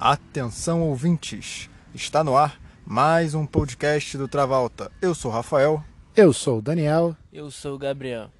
Atenção 0.00 0.82
ouvintes, 0.82 1.68
está 1.92 2.22
no 2.22 2.36
ar 2.36 2.60
mais 2.86 3.34
um 3.34 3.44
podcast 3.44 4.16
do 4.16 4.28
Travalta. 4.28 4.92
Eu 5.02 5.12
sou 5.12 5.28
o 5.28 5.34
Rafael. 5.34 5.82
Eu 6.14 6.32
sou 6.32 6.58
o 6.58 6.62
Daniel. 6.62 7.16
Eu 7.32 7.50
sou 7.50 7.74
o 7.74 7.78
Gabriel. 7.78 8.30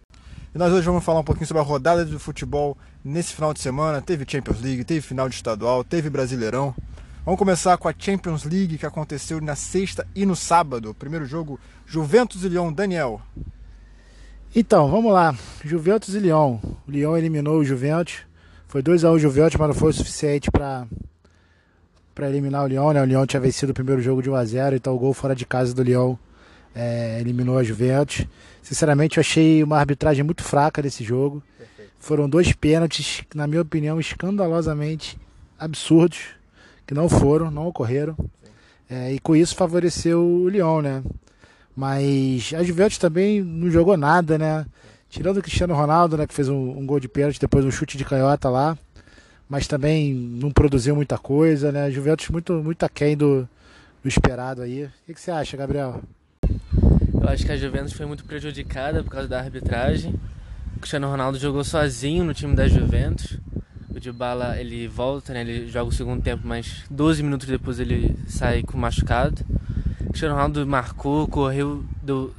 E 0.55 0.57
nós 0.57 0.73
hoje 0.73 0.87
vamos 0.87 1.03
falar 1.03 1.19
um 1.19 1.25
pouquinho 1.25 1.49
sobre 1.49 1.61
a 1.61 1.67
rodada 1.67 2.05
de 2.05 2.17
futebol 2.17 2.79
nesse 3.05 3.35
final 3.35 3.53
de 3.53 3.59
semana. 3.59 4.01
Teve 4.01 4.25
Champions 4.25 4.61
League, 4.61 4.85
teve 4.85 5.01
final 5.01 5.29
de 5.29 5.35
estadual, 5.35 5.83
teve 5.83 6.09
Brasileirão. 6.09 6.73
Vamos 7.25 7.41
começar 7.41 7.77
com 7.77 7.89
a 7.89 7.95
Champions 7.99 8.45
League 8.45 8.79
que 8.79 8.87
aconteceu 8.87 9.41
na 9.41 9.57
sexta 9.57 10.07
e 10.15 10.25
no 10.25 10.37
sábado. 10.37 10.95
Primeiro 10.95 11.27
jogo, 11.27 11.59
Juventus 11.85 12.45
e 12.45 12.49
Lyon. 12.49 12.73
Daniel. 12.73 13.21
Então, 14.55 14.89
vamos 14.89 15.13
lá. 15.13 15.35
Juventus 15.65 16.15
e 16.15 16.21
Lyon. 16.21 16.61
O 16.87 16.91
Lyon 16.93 17.17
eliminou 17.17 17.59
o 17.59 17.65
Juventus. 17.65 18.21
Foi 18.69 18.81
2x1 18.81 19.13
o 19.13 19.19
Juventus, 19.19 19.59
mas 19.59 19.69
não 19.69 19.75
foi 19.75 19.91
o 19.91 19.95
suficiente 19.95 20.53
para 20.53 20.87
para 22.19 22.29
eliminar 22.29 22.65
o 22.65 22.67
Lyon. 22.67 22.93
Né? 22.93 23.01
O 23.01 23.05
Lyon 23.05 23.27
tinha 23.27 23.39
vencido 23.39 23.71
o 23.71 23.75
primeiro 23.75 24.03
jogo 24.03 24.21
de 24.21 24.29
1x0, 24.29 24.75
então 24.75 24.93
o 24.93 24.99
gol 24.99 25.15
fora 25.15 25.37
de 25.37 25.47
casa 25.47 25.73
do 25.73 25.85
Lyon 25.85 26.17
é, 26.75 27.21
eliminou 27.21 27.57
a 27.57 27.63
Juventus. 27.63 28.27
Sinceramente, 28.61 29.19
eu 29.19 29.21
achei 29.21 29.63
uma 29.63 29.79
arbitragem 29.79 30.25
muito 30.25 30.43
fraca 30.43 30.83
desse 30.83 31.05
jogo. 31.05 31.41
Perfeito. 31.57 31.93
Foram 31.97 32.29
dois 32.29 32.53
pênaltis, 32.53 33.23
na 33.33 33.47
minha 33.47 33.63
opinião, 33.63 34.01
escandalosamente 34.01 35.17
absurdos, 35.57 36.19
que 36.85 36.93
não 36.93 37.09
foram, 37.09 37.53
não 37.53 37.69
ocorreram. 37.69 38.17
É, 38.91 39.13
e 39.13 39.21
com 39.21 39.37
isso 39.37 39.55
favoreceu 39.55 40.21
o 40.21 40.49
Lyon, 40.49 40.83
né? 40.83 41.05
Mas 41.77 42.53
a 42.53 42.65
Juventus 42.65 42.99
também 42.99 43.41
não 43.45 43.71
jogou 43.71 43.97
nada, 43.97 44.37
né? 44.37 44.67
Tirando 45.09 45.37
o 45.37 45.43
Cristiano 45.43 45.73
Ronaldo, 45.73 46.17
né, 46.17 46.27
que 46.27 46.35
fez 46.35 46.49
um, 46.49 46.79
um 46.79 46.85
gol 46.85 46.99
de 46.99 47.09
pênalti, 47.09 47.39
depois 47.41 47.65
um 47.65 47.71
chute 47.71 47.97
de 47.97 48.05
canhota 48.05 48.49
lá 48.49 48.77
mas 49.49 49.67
também 49.67 50.13
não 50.13 50.51
produziu 50.51 50.95
muita 50.95 51.17
coisa, 51.17 51.73
né? 51.73 51.91
Juventus 51.91 52.29
muito, 52.29 52.53
muito 52.63 52.85
aquém 52.85 53.17
do, 53.17 53.49
do 54.03 54.09
esperado 54.09 54.61
aí. 54.61 54.85
O 54.85 54.91
que, 55.07 55.21
você 55.21 55.31
acha, 55.31 55.57
Gabriel? 55.57 56.03
Eu 56.43 57.29
acho 57.29 57.47
que 57.47 57.53
a 57.53 57.57
Juventus 57.57 57.95
foi 57.95 58.05
muito 58.05 58.25
prejudicada 58.25 59.03
por 59.03 59.11
causa 59.11 59.27
da 59.27 59.39
arbitragem. 59.39 60.15
O 60.77 60.81
Cristiano 60.81 61.09
Ronaldo 61.09 61.39
jogou 61.39 61.65
sozinho 61.65 62.25
no 62.25 62.35
time 62.35 62.55
da 62.55 62.69
Juventus. 62.69 63.39
O 63.89 63.99
Dybala, 63.99 64.61
ele 64.61 64.87
volta, 64.87 65.33
né? 65.33 65.41
Ele 65.41 65.67
joga 65.67 65.89
o 65.89 65.93
segundo 65.93 66.23
tempo, 66.23 66.43
mas 66.47 66.85
12 66.91 67.23
minutos 67.23 67.49
depois 67.49 67.81
ele 67.81 68.15
sai 68.29 68.63
com 68.63 68.77
machucado. 68.77 69.45
O 70.03 70.11
Cristiano 70.11 70.35
Ronaldo 70.35 70.67
marcou, 70.67 71.27
correu, 71.27 71.83
deu, 72.03 72.35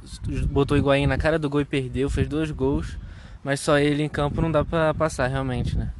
botou 0.48 0.76
o 0.76 0.78
Higuaín 0.78 1.06
na 1.06 1.18
cara 1.18 1.38
do 1.38 1.50
gol 1.50 1.60
e 1.60 1.64
perdeu, 1.64 2.08
fez 2.08 2.28
dois 2.28 2.50
gols. 2.52 2.96
Mas 3.42 3.58
só 3.60 3.78
ele 3.78 4.02
em 4.02 4.08
campo 4.08 4.40
não 4.40 4.50
dá 4.50 4.64
pra 4.64 4.94
passar 4.94 5.26
realmente, 5.26 5.76
né? 5.76 5.90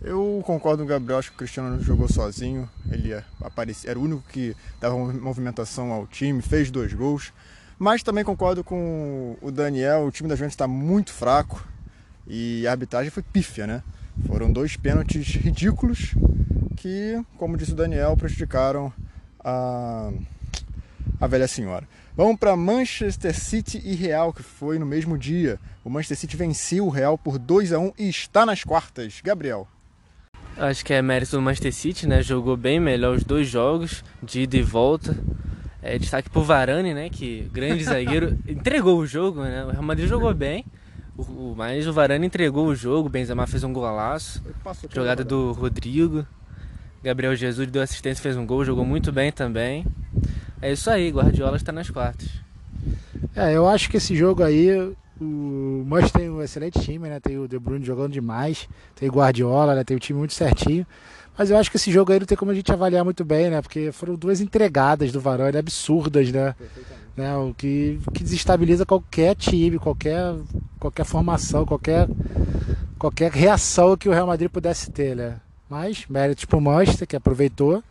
Eu 0.00 0.40
concordo 0.46 0.78
com 0.78 0.84
o 0.84 0.88
Gabriel, 0.88 1.18
acho 1.18 1.30
que 1.30 1.34
o 1.34 1.38
Cristiano 1.38 1.82
jogou 1.82 2.08
sozinho, 2.08 2.70
ele 2.90 3.12
aparecia, 3.40 3.90
era 3.90 3.98
o 3.98 4.02
único 4.02 4.22
que 4.28 4.56
dava 4.80 4.96
movimentação 4.96 5.90
ao 5.90 6.06
time, 6.06 6.40
fez 6.40 6.70
dois 6.70 6.92
gols. 6.94 7.32
Mas 7.78 8.02
também 8.02 8.24
concordo 8.24 8.62
com 8.62 9.36
o 9.40 9.50
Daniel, 9.50 10.06
o 10.06 10.10
time 10.10 10.28
da 10.28 10.36
Juventus 10.36 10.54
está 10.54 10.68
muito 10.68 11.12
fraco 11.12 11.66
e 12.26 12.66
a 12.66 12.70
arbitragem 12.70 13.10
foi 13.10 13.22
pífia, 13.22 13.66
né? 13.66 13.82
Foram 14.26 14.52
dois 14.52 14.76
pênaltis 14.76 15.34
ridículos 15.34 16.14
que, 16.76 17.20
como 17.36 17.56
disse 17.56 17.72
o 17.72 17.76
Daniel, 17.76 18.16
prejudicaram 18.16 18.92
a, 19.40 20.12
a 21.20 21.26
velha 21.26 21.48
senhora. 21.48 21.88
Vamos 22.16 22.36
para 22.38 22.56
Manchester 22.56 23.38
City 23.38 23.80
e 23.84 23.94
Real, 23.94 24.32
que 24.32 24.42
foi 24.42 24.78
no 24.78 24.86
mesmo 24.86 25.16
dia. 25.16 25.58
O 25.84 25.90
Manchester 25.90 26.18
City 26.18 26.36
venceu 26.36 26.86
o 26.86 26.90
Real 26.90 27.16
por 27.16 27.38
2 27.38 27.72
a 27.72 27.78
1 27.78 27.92
e 27.98 28.08
está 28.08 28.44
nas 28.44 28.64
quartas. 28.64 29.20
Gabriel. 29.22 29.68
Acho 30.58 30.84
que 30.84 30.92
é 30.92 31.00
mérito 31.00 31.36
do 31.36 31.42
Manchester 31.42 31.72
City, 31.72 32.06
né? 32.08 32.20
Jogou 32.20 32.56
bem 32.56 32.80
melhor 32.80 33.14
os 33.14 33.22
dois 33.22 33.48
jogos, 33.48 34.02
de 34.20 34.40
ida 34.40 34.56
e 34.56 34.62
volta. 34.62 35.16
É, 35.80 35.96
destaque 35.96 36.28
pro 36.28 36.42
Varane, 36.42 36.92
né? 36.92 37.08
Que 37.08 37.48
grande 37.52 37.84
zagueiro, 37.86 38.36
entregou 38.46 38.98
o 38.98 39.06
jogo, 39.06 39.42
né? 39.42 39.64
O 39.64 39.70
Real 39.70 39.82
Madrid 39.84 40.08
jogou 40.08 40.34
bem, 40.34 40.64
o, 41.16 41.54
mas 41.56 41.86
o 41.86 41.92
Varane 41.92 42.26
entregou 42.26 42.66
o 42.66 42.74
jogo. 42.74 43.06
O 43.06 43.10
Benzema 43.10 43.46
fez 43.46 43.62
um 43.62 43.72
golaço, 43.72 44.42
jogada 44.92 45.22
do 45.22 45.52
Rodrigo. 45.52 46.26
Gabriel 47.04 47.36
Jesus 47.36 47.70
deu 47.70 47.80
assistência, 47.80 48.20
fez 48.20 48.36
um 48.36 48.44
gol, 48.44 48.64
jogou 48.64 48.84
muito 48.84 49.12
bem 49.12 49.30
também. 49.30 49.86
É 50.60 50.72
isso 50.72 50.90
aí, 50.90 51.08
Guardiola 51.10 51.56
está 51.56 51.70
nas 51.70 51.88
quartas. 51.88 52.28
É, 53.36 53.54
eu 53.54 53.68
acho 53.68 53.88
que 53.88 53.96
esse 53.96 54.16
jogo 54.16 54.42
aí 54.42 54.92
o 55.20 55.84
Manchester 55.86 56.22
tem 56.22 56.30
um 56.30 56.42
excelente 56.42 56.80
time, 56.80 57.08
né? 57.08 57.18
Tem 57.20 57.38
o 57.38 57.48
De 57.48 57.58
Bruyne 57.58 57.84
jogando 57.84 58.12
demais, 58.12 58.68
tem 58.94 59.08
o 59.08 59.12
Guardiola, 59.12 59.74
né? 59.74 59.84
tem 59.84 59.96
o 59.96 60.00
time 60.00 60.18
muito 60.18 60.34
certinho. 60.34 60.86
Mas 61.36 61.50
eu 61.50 61.56
acho 61.56 61.70
que 61.70 61.76
esse 61.76 61.92
jogo 61.92 62.12
aí 62.12 62.18
não 62.18 62.26
tem 62.26 62.36
como 62.36 62.50
a 62.50 62.54
gente 62.54 62.72
avaliar 62.72 63.04
muito 63.04 63.24
bem, 63.24 63.48
né? 63.48 63.62
Porque 63.62 63.92
foram 63.92 64.16
duas 64.16 64.40
entregadas 64.40 65.12
do 65.12 65.20
Varane 65.20 65.56
absurdas, 65.56 66.32
né? 66.32 66.54
né? 67.16 67.36
O 67.36 67.54
que, 67.54 68.00
que 68.12 68.24
desestabiliza 68.24 68.84
qualquer 68.84 69.36
time, 69.36 69.78
qualquer, 69.78 70.34
qualquer 70.80 71.04
formação, 71.04 71.64
qualquer, 71.64 72.08
qualquer 72.98 73.30
reação 73.30 73.96
que 73.96 74.08
o 74.08 74.12
Real 74.12 74.26
Madrid 74.26 74.50
pudesse 74.50 74.90
ter, 74.90 75.14
né? 75.14 75.36
Mas 75.70 76.06
méritos 76.08 76.44
pro 76.44 76.60
Manchester, 76.60 77.06
que 77.06 77.16
aproveitou. 77.16 77.84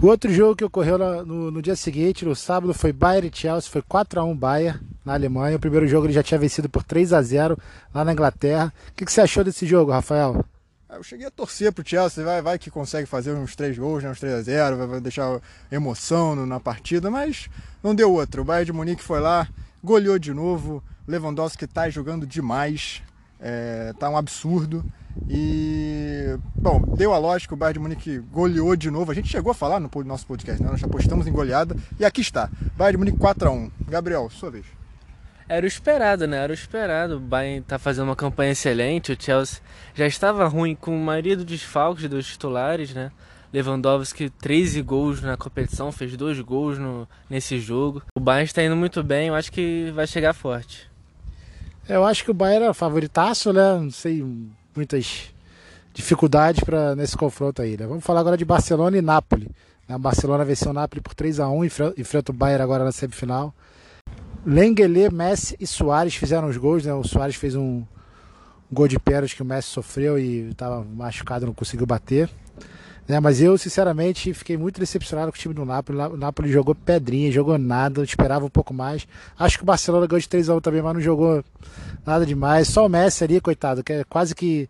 O 0.00 0.06
outro 0.06 0.32
jogo 0.32 0.54
que 0.54 0.64
ocorreu 0.64 0.96
no, 1.24 1.50
no 1.50 1.60
dia 1.60 1.74
seguinte, 1.74 2.24
no 2.24 2.36
sábado, 2.36 2.72
foi 2.72 2.92
Bayern 2.92 3.30
e 3.32 3.36
Chelsea, 3.36 3.70
foi 3.70 3.82
4x1 3.82 4.38
Bayern 4.38 4.80
na 5.04 5.14
Alemanha. 5.14 5.56
O 5.56 5.60
primeiro 5.60 5.86
jogo 5.86 6.06
ele 6.06 6.12
já 6.12 6.22
tinha 6.22 6.38
vencido 6.38 6.68
por 6.68 6.82
3 6.82 7.12
a 7.12 7.22
0 7.22 7.58
lá 7.94 8.04
na 8.04 8.12
Inglaterra. 8.12 8.72
O 8.88 8.94
que, 8.94 9.04
que 9.04 9.12
você 9.12 9.20
achou 9.20 9.44
desse 9.44 9.66
jogo, 9.66 9.92
Rafael? 9.92 10.44
Ah, 10.92 10.96
eu 10.96 11.04
cheguei 11.04 11.24
a 11.24 11.30
torcer 11.30 11.72
pro 11.72 11.86
Chelsea, 11.86 12.24
vai, 12.24 12.42
vai 12.42 12.58
que 12.58 12.68
consegue 12.68 13.06
fazer 13.06 13.32
uns 13.32 13.54
3 13.54 13.78
gols, 13.78 14.02
né, 14.02 14.10
uns 14.10 14.18
3 14.18 14.34
a 14.34 14.42
0 14.42 14.88
vai, 14.88 15.00
deixar 15.00 15.40
emoção 15.70 16.34
na 16.44 16.58
partida, 16.58 17.08
mas 17.08 17.48
não 17.80 17.94
deu 17.94 18.12
outra. 18.12 18.40
O 18.40 18.44
Bayern 18.44 18.66
de 18.66 18.72
Munique 18.72 19.02
foi 19.02 19.20
lá, 19.20 19.46
goleou 19.84 20.18
de 20.18 20.34
novo. 20.34 20.82
Lewandowski 21.06 21.64
está 21.64 21.88
jogando 21.88 22.26
demais, 22.26 23.02
é, 23.38 23.92
tá 24.00 24.10
um 24.10 24.16
absurdo. 24.16 24.84
E, 25.28 26.36
bom, 26.56 26.80
deu 26.96 27.14
a 27.14 27.18
lógica, 27.18 27.54
o 27.54 27.56
Bayern 27.56 27.74
de 27.74 27.82
Munique 27.82 28.18
goleou 28.32 28.74
de 28.74 28.90
novo. 28.90 29.12
A 29.12 29.14
gente 29.14 29.28
chegou 29.28 29.52
a 29.52 29.54
falar 29.54 29.78
no 29.78 29.88
nosso 30.04 30.26
podcast, 30.26 30.60
né? 30.60 30.70
Nós 30.70 30.82
postamos 30.82 31.28
em 31.28 31.32
goleada. 31.32 31.76
E 32.00 32.04
aqui 32.04 32.20
está, 32.20 32.50
Bayern 32.76 32.96
de 32.96 32.98
Munique 32.98 33.18
4x1. 33.18 33.70
Gabriel, 33.88 34.28
sua 34.28 34.50
vez. 34.50 34.79
Era 35.50 35.66
o 35.66 35.68
esperado, 35.68 36.28
né? 36.28 36.36
Era 36.36 36.52
o 36.52 36.54
esperado. 36.54 37.16
O 37.16 37.20
Bayern 37.20 37.60
tá 37.62 37.76
fazendo 37.76 38.04
uma 38.04 38.14
campanha 38.14 38.52
excelente. 38.52 39.10
O 39.10 39.16
Chelsea 39.20 39.60
já 39.96 40.06
estava 40.06 40.46
ruim 40.46 40.76
com 40.76 40.94
a 40.94 41.04
maioria 41.04 41.36
dos 41.36 41.44
desfalques 41.44 42.08
dos 42.08 42.24
titulares, 42.24 42.94
né? 42.94 43.10
Lewandowski 43.52 44.30
13 44.30 44.80
gols 44.80 45.20
na 45.20 45.36
competição, 45.36 45.90
fez 45.90 46.16
dois 46.16 46.38
gols 46.38 46.78
no, 46.78 47.08
nesse 47.28 47.58
jogo. 47.58 48.00
O 48.14 48.20
Bayern 48.20 48.44
está 48.44 48.62
indo 48.62 48.76
muito 48.76 49.02
bem, 49.02 49.26
eu 49.26 49.34
acho 49.34 49.50
que 49.50 49.90
vai 49.92 50.06
chegar 50.06 50.34
forte. 50.34 50.88
Eu 51.88 52.04
acho 52.04 52.22
que 52.22 52.30
o 52.30 52.34
Bayern 52.34 52.66
era 52.66 52.72
favoritaço, 52.72 53.52
né? 53.52 53.74
Não 53.74 53.90
sei, 53.90 54.24
muitas 54.72 55.34
dificuldades 55.92 56.62
para 56.62 56.94
nesse 56.94 57.16
confronto 57.16 57.60
aí. 57.60 57.76
Né? 57.76 57.88
Vamos 57.88 58.04
falar 58.04 58.20
agora 58.20 58.36
de 58.36 58.44
Barcelona 58.44 58.96
e 58.96 59.02
Nápoles. 59.02 59.48
A 59.88 59.94
né? 59.94 59.98
Barcelona 59.98 60.44
venceu 60.44 60.70
o 60.70 60.74
Nápoles 60.74 61.02
por 61.02 61.14
3 61.14 61.40
a 61.40 61.48
1 61.48 61.64
e 61.64 61.70
enfrenta 61.98 62.30
o 62.30 62.34
Bayern 62.34 62.62
agora 62.62 62.84
na 62.84 62.92
semifinal. 62.92 63.52
Lengele, 64.44 65.10
Messi 65.10 65.56
e 65.60 65.66
Soares 65.66 66.14
fizeram 66.14 66.48
os 66.48 66.56
gols. 66.56 66.84
Né? 66.84 66.94
O 66.94 67.04
Soares 67.04 67.36
fez 67.36 67.54
um 67.54 67.84
gol 68.72 68.88
de 68.88 68.98
pênalti 68.98 69.36
que 69.36 69.42
o 69.42 69.44
Messi 69.44 69.68
sofreu 69.68 70.18
e 70.18 70.50
estava 70.50 70.84
machucado, 70.84 71.46
não 71.46 71.54
conseguiu 71.54 71.86
bater. 71.86 72.30
Né? 73.06 73.18
Mas 73.18 73.40
eu, 73.42 73.58
sinceramente, 73.58 74.32
fiquei 74.32 74.56
muito 74.56 74.78
decepcionado 74.78 75.32
com 75.32 75.36
o 75.36 75.40
time 75.40 75.52
do 75.52 75.64
Napoli. 75.64 75.98
O 75.98 76.16
Napoli 76.16 76.50
jogou 76.50 76.74
pedrinha, 76.74 77.32
jogou 77.32 77.58
nada, 77.58 78.02
esperava 78.04 78.44
um 78.44 78.50
pouco 78.50 78.72
mais. 78.72 79.06
Acho 79.38 79.58
que 79.58 79.64
o 79.64 79.66
Barcelona 79.66 80.06
ganhou 80.06 80.20
de 80.20 80.28
3x1 80.28 80.60
também, 80.62 80.80
mas 80.80 80.94
não 80.94 81.00
jogou 81.00 81.44
nada 82.06 82.24
demais. 82.24 82.68
Só 82.68 82.86
o 82.86 82.88
Messi 82.88 83.24
ali, 83.24 83.40
coitado, 83.40 83.82
que 83.82 83.92
é 83.92 84.04
quase 84.04 84.34
que 84.34 84.68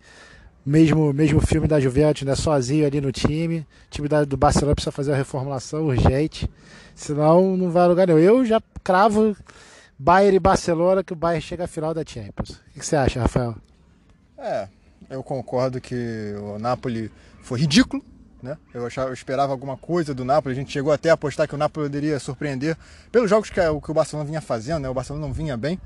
mesmo 0.65 1.13
mesmo 1.13 1.41
filme 1.41 1.67
da 1.67 1.81
Juventus, 1.81 2.23
né? 2.23 2.35
Sozinho 2.35 2.87
ali 2.87 3.01
no 3.01 3.13
time. 3.13 3.61
O 3.61 3.91
time 3.91 4.09
da, 4.09 4.25
do 4.25 4.37
Barcelona 4.37 4.75
precisa 4.75 4.93
fazer 4.93 5.11
uma 5.11 5.17
reformulação 5.17 5.87
urgente. 5.87 6.51
Senão 6.95 7.57
não 7.57 7.71
vai 7.71 7.85
a 7.85 7.87
lugar 7.87 8.07
nenhum. 8.07 8.19
Eu 8.19 8.45
já 8.45 8.61
cravo 8.85 9.37
Bayern 9.99 10.37
e 10.37 10.41
Barcelona 10.41 11.03
que 11.05 11.13
o 11.13 11.17
Bayern 11.17 11.43
chega 11.43 11.65
à 11.65 11.69
final 11.69 11.95
da 11.95 12.05
Champions. 12.05 12.51
O 12.51 12.79
que 12.79 12.87
você 12.87 12.97
acha, 12.97 13.21
Rafael? 13.21 13.55
É, 14.39 14.69
eu 15.09 15.23
concordo 15.23 15.81
que 15.81 16.35
o 16.43 16.59
Napoli 16.59 17.11
foi 17.43 17.61
ridículo 17.61 18.03
né? 18.43 18.57
Eu, 18.73 18.87
achava, 18.87 19.11
eu 19.11 19.15
esperava 19.15 19.53
alguma 19.53 19.77
coisa 19.77 20.15
do 20.15 20.25
Napoli. 20.25 20.55
A 20.55 20.59
gente 20.59 20.73
chegou 20.73 20.93
até 20.93 21.11
a 21.11 21.15
apostar 21.15 21.47
que 21.47 21.55
o 21.55 21.59
Napoli 21.59 21.87
poderia 21.87 22.19
surpreender 22.19 22.77
pelos 23.13 23.29
jogos 23.29 23.51
que, 23.51 23.61
que 23.61 23.91
o 23.91 23.95
Barcelona 23.95 24.27
vinha 24.27 24.41
fazendo. 24.41 24.83
Né? 24.83 24.89
O 24.89 24.95
Barcelona 24.95 25.27
não 25.27 25.33
vinha 25.33 25.57
bem. 25.57 25.81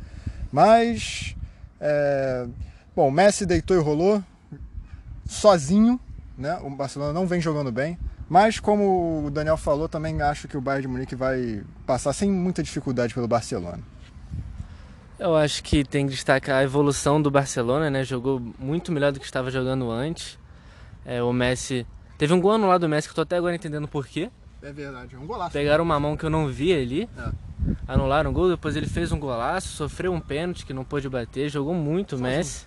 Mas, 0.52 1.34
é... 1.80 2.46
bom, 2.94 3.10
Messi 3.10 3.44
deitou 3.44 3.76
e 3.76 3.80
rolou 3.80 4.22
sozinho. 5.26 5.98
Né? 6.36 6.58
O 6.62 6.70
Barcelona 6.70 7.12
não 7.12 7.26
vem 7.26 7.40
jogando 7.40 7.70
bem. 7.70 7.98
Mas, 8.28 8.58
como 8.58 9.26
o 9.26 9.30
Daniel 9.30 9.56
falou, 9.56 9.88
também 9.88 10.20
acho 10.22 10.48
que 10.48 10.56
o 10.56 10.60
Bayern 10.60 10.82
de 10.82 10.88
Munique 10.88 11.14
vai 11.14 11.62
passar 11.86 12.12
sem 12.12 12.30
muita 12.30 12.62
dificuldade 12.62 13.12
pelo 13.12 13.28
Barcelona. 13.28 13.80
Eu 15.18 15.36
acho 15.36 15.62
que 15.62 15.84
tem 15.84 16.06
que 16.06 16.12
destacar 16.12 16.56
a 16.56 16.64
evolução 16.64 17.20
do 17.20 17.30
Barcelona, 17.30 17.90
né? 17.90 18.02
Jogou 18.02 18.40
muito 18.58 18.90
melhor 18.90 19.12
do 19.12 19.20
que 19.20 19.26
estava 19.26 19.50
jogando 19.50 19.90
antes. 19.90 20.38
É, 21.04 21.22
o 21.22 21.32
Messi 21.32 21.86
Teve 22.16 22.32
um 22.32 22.40
gol 22.40 22.52
anulado 22.52 22.82
do 22.82 22.88
Messi 22.88 23.08
que 23.08 23.12
eu 23.12 23.16
tô 23.16 23.22
até 23.22 23.36
agora 23.36 23.54
entendendo 23.54 23.88
por 23.88 24.06
quê. 24.06 24.30
É 24.62 24.72
verdade, 24.72 25.14
é 25.14 25.18
um 25.18 25.26
golaço. 25.26 25.52
Pegaram 25.52 25.84
uma 25.84 25.98
mão 25.98 26.16
que 26.16 26.24
eu 26.24 26.30
não 26.30 26.46
vi 26.46 26.72
ali. 26.72 27.08
É. 27.18 27.32
Anularam 27.88 28.30
o 28.30 28.32
gol, 28.32 28.48
depois 28.48 28.76
ele 28.76 28.86
fez 28.86 29.10
um 29.10 29.18
golaço, 29.18 29.68
sofreu 29.68 30.12
um 30.12 30.20
pênalti 30.20 30.64
que 30.64 30.72
não 30.72 30.84
pôde 30.84 31.08
bater, 31.08 31.48
jogou 31.48 31.74
muito 31.74 32.16
o 32.16 32.18
Messi. 32.18 32.66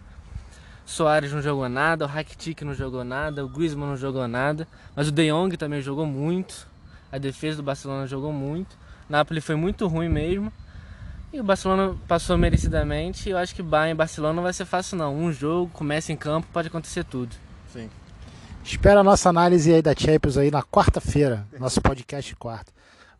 Soares 0.87 1.33
não 1.33 1.41
jogou 1.41 1.67
nada, 1.67 2.05
o 2.05 2.07
Rakitic 2.07 2.61
não 2.61 2.73
jogou 2.73 3.03
nada, 3.03 3.43
o 3.43 3.49
Griezmann 3.49 3.89
não 3.89 3.97
jogou 3.97 4.25
nada, 4.25 4.65
mas 4.95 5.09
o 5.09 5.11
De 5.11 5.29
Jong 5.29 5.57
também 5.57 5.81
jogou 5.81 6.05
muito. 6.05 6.65
A 7.11 7.17
defesa 7.17 7.57
do 7.57 7.63
Barcelona 7.63 8.07
jogou 8.07 8.31
muito. 8.31 8.77
Napoli 9.09 9.41
foi 9.41 9.55
muito 9.55 9.85
ruim 9.85 10.07
mesmo. 10.07 10.51
E 11.33 11.41
o 11.41 11.43
Barcelona 11.43 11.93
passou 12.07 12.37
merecidamente. 12.37 13.27
E 13.27 13.33
eu 13.33 13.37
acho 13.37 13.53
que 13.53 13.61
Bayern 13.61 13.91
e 13.91 13.95
Barcelona 13.95 14.35
não 14.35 14.43
vai 14.43 14.53
ser 14.53 14.63
fácil 14.63 14.97
não. 14.97 15.13
Um 15.13 15.29
jogo, 15.29 15.69
começa 15.73 16.13
em 16.13 16.15
campo, 16.15 16.47
pode 16.53 16.69
acontecer 16.69 17.03
tudo. 17.03 17.35
Sim. 17.73 17.89
Espera 18.63 19.01
a 19.01 19.03
nossa 19.03 19.27
análise 19.27 19.73
aí 19.73 19.81
da 19.81 19.93
Champions 19.93 20.37
aí 20.37 20.49
na 20.49 20.63
quarta-feira, 20.63 21.45
nosso 21.59 21.81
podcast 21.81 22.33
quarta. 22.37 22.71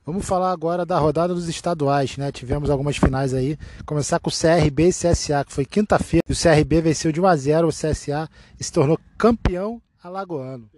Vamos 0.07 0.25
falar 0.25 0.53
agora 0.53 0.85
da 0.85 0.97
rodada 0.97 1.33
dos 1.33 1.49
estaduais, 1.49 2.15
né? 2.15 2.31
Tivemos 2.31 2.69
algumas 2.69 2.95
finais 2.95 3.33
aí. 3.33 3.57
Começar 3.85 4.21
com 4.21 4.29
o 4.29 4.33
CRB 4.33 4.87
e 4.87 4.93
CSA, 4.93 5.43
que 5.45 5.51
foi 5.51 5.65
quinta-feira. 5.65 6.23
E 6.25 6.31
o 6.31 6.33
CRB 6.33 6.79
venceu 6.79 7.11
de 7.11 7.19
1 7.19 7.27
a 7.27 7.35
0 7.35 7.67
o 7.67 7.71
CSA 7.71 8.29
e 8.57 8.63
se 8.63 8.71
tornou 8.71 8.97
campeão 9.17 9.81
alagoano. 10.01 10.69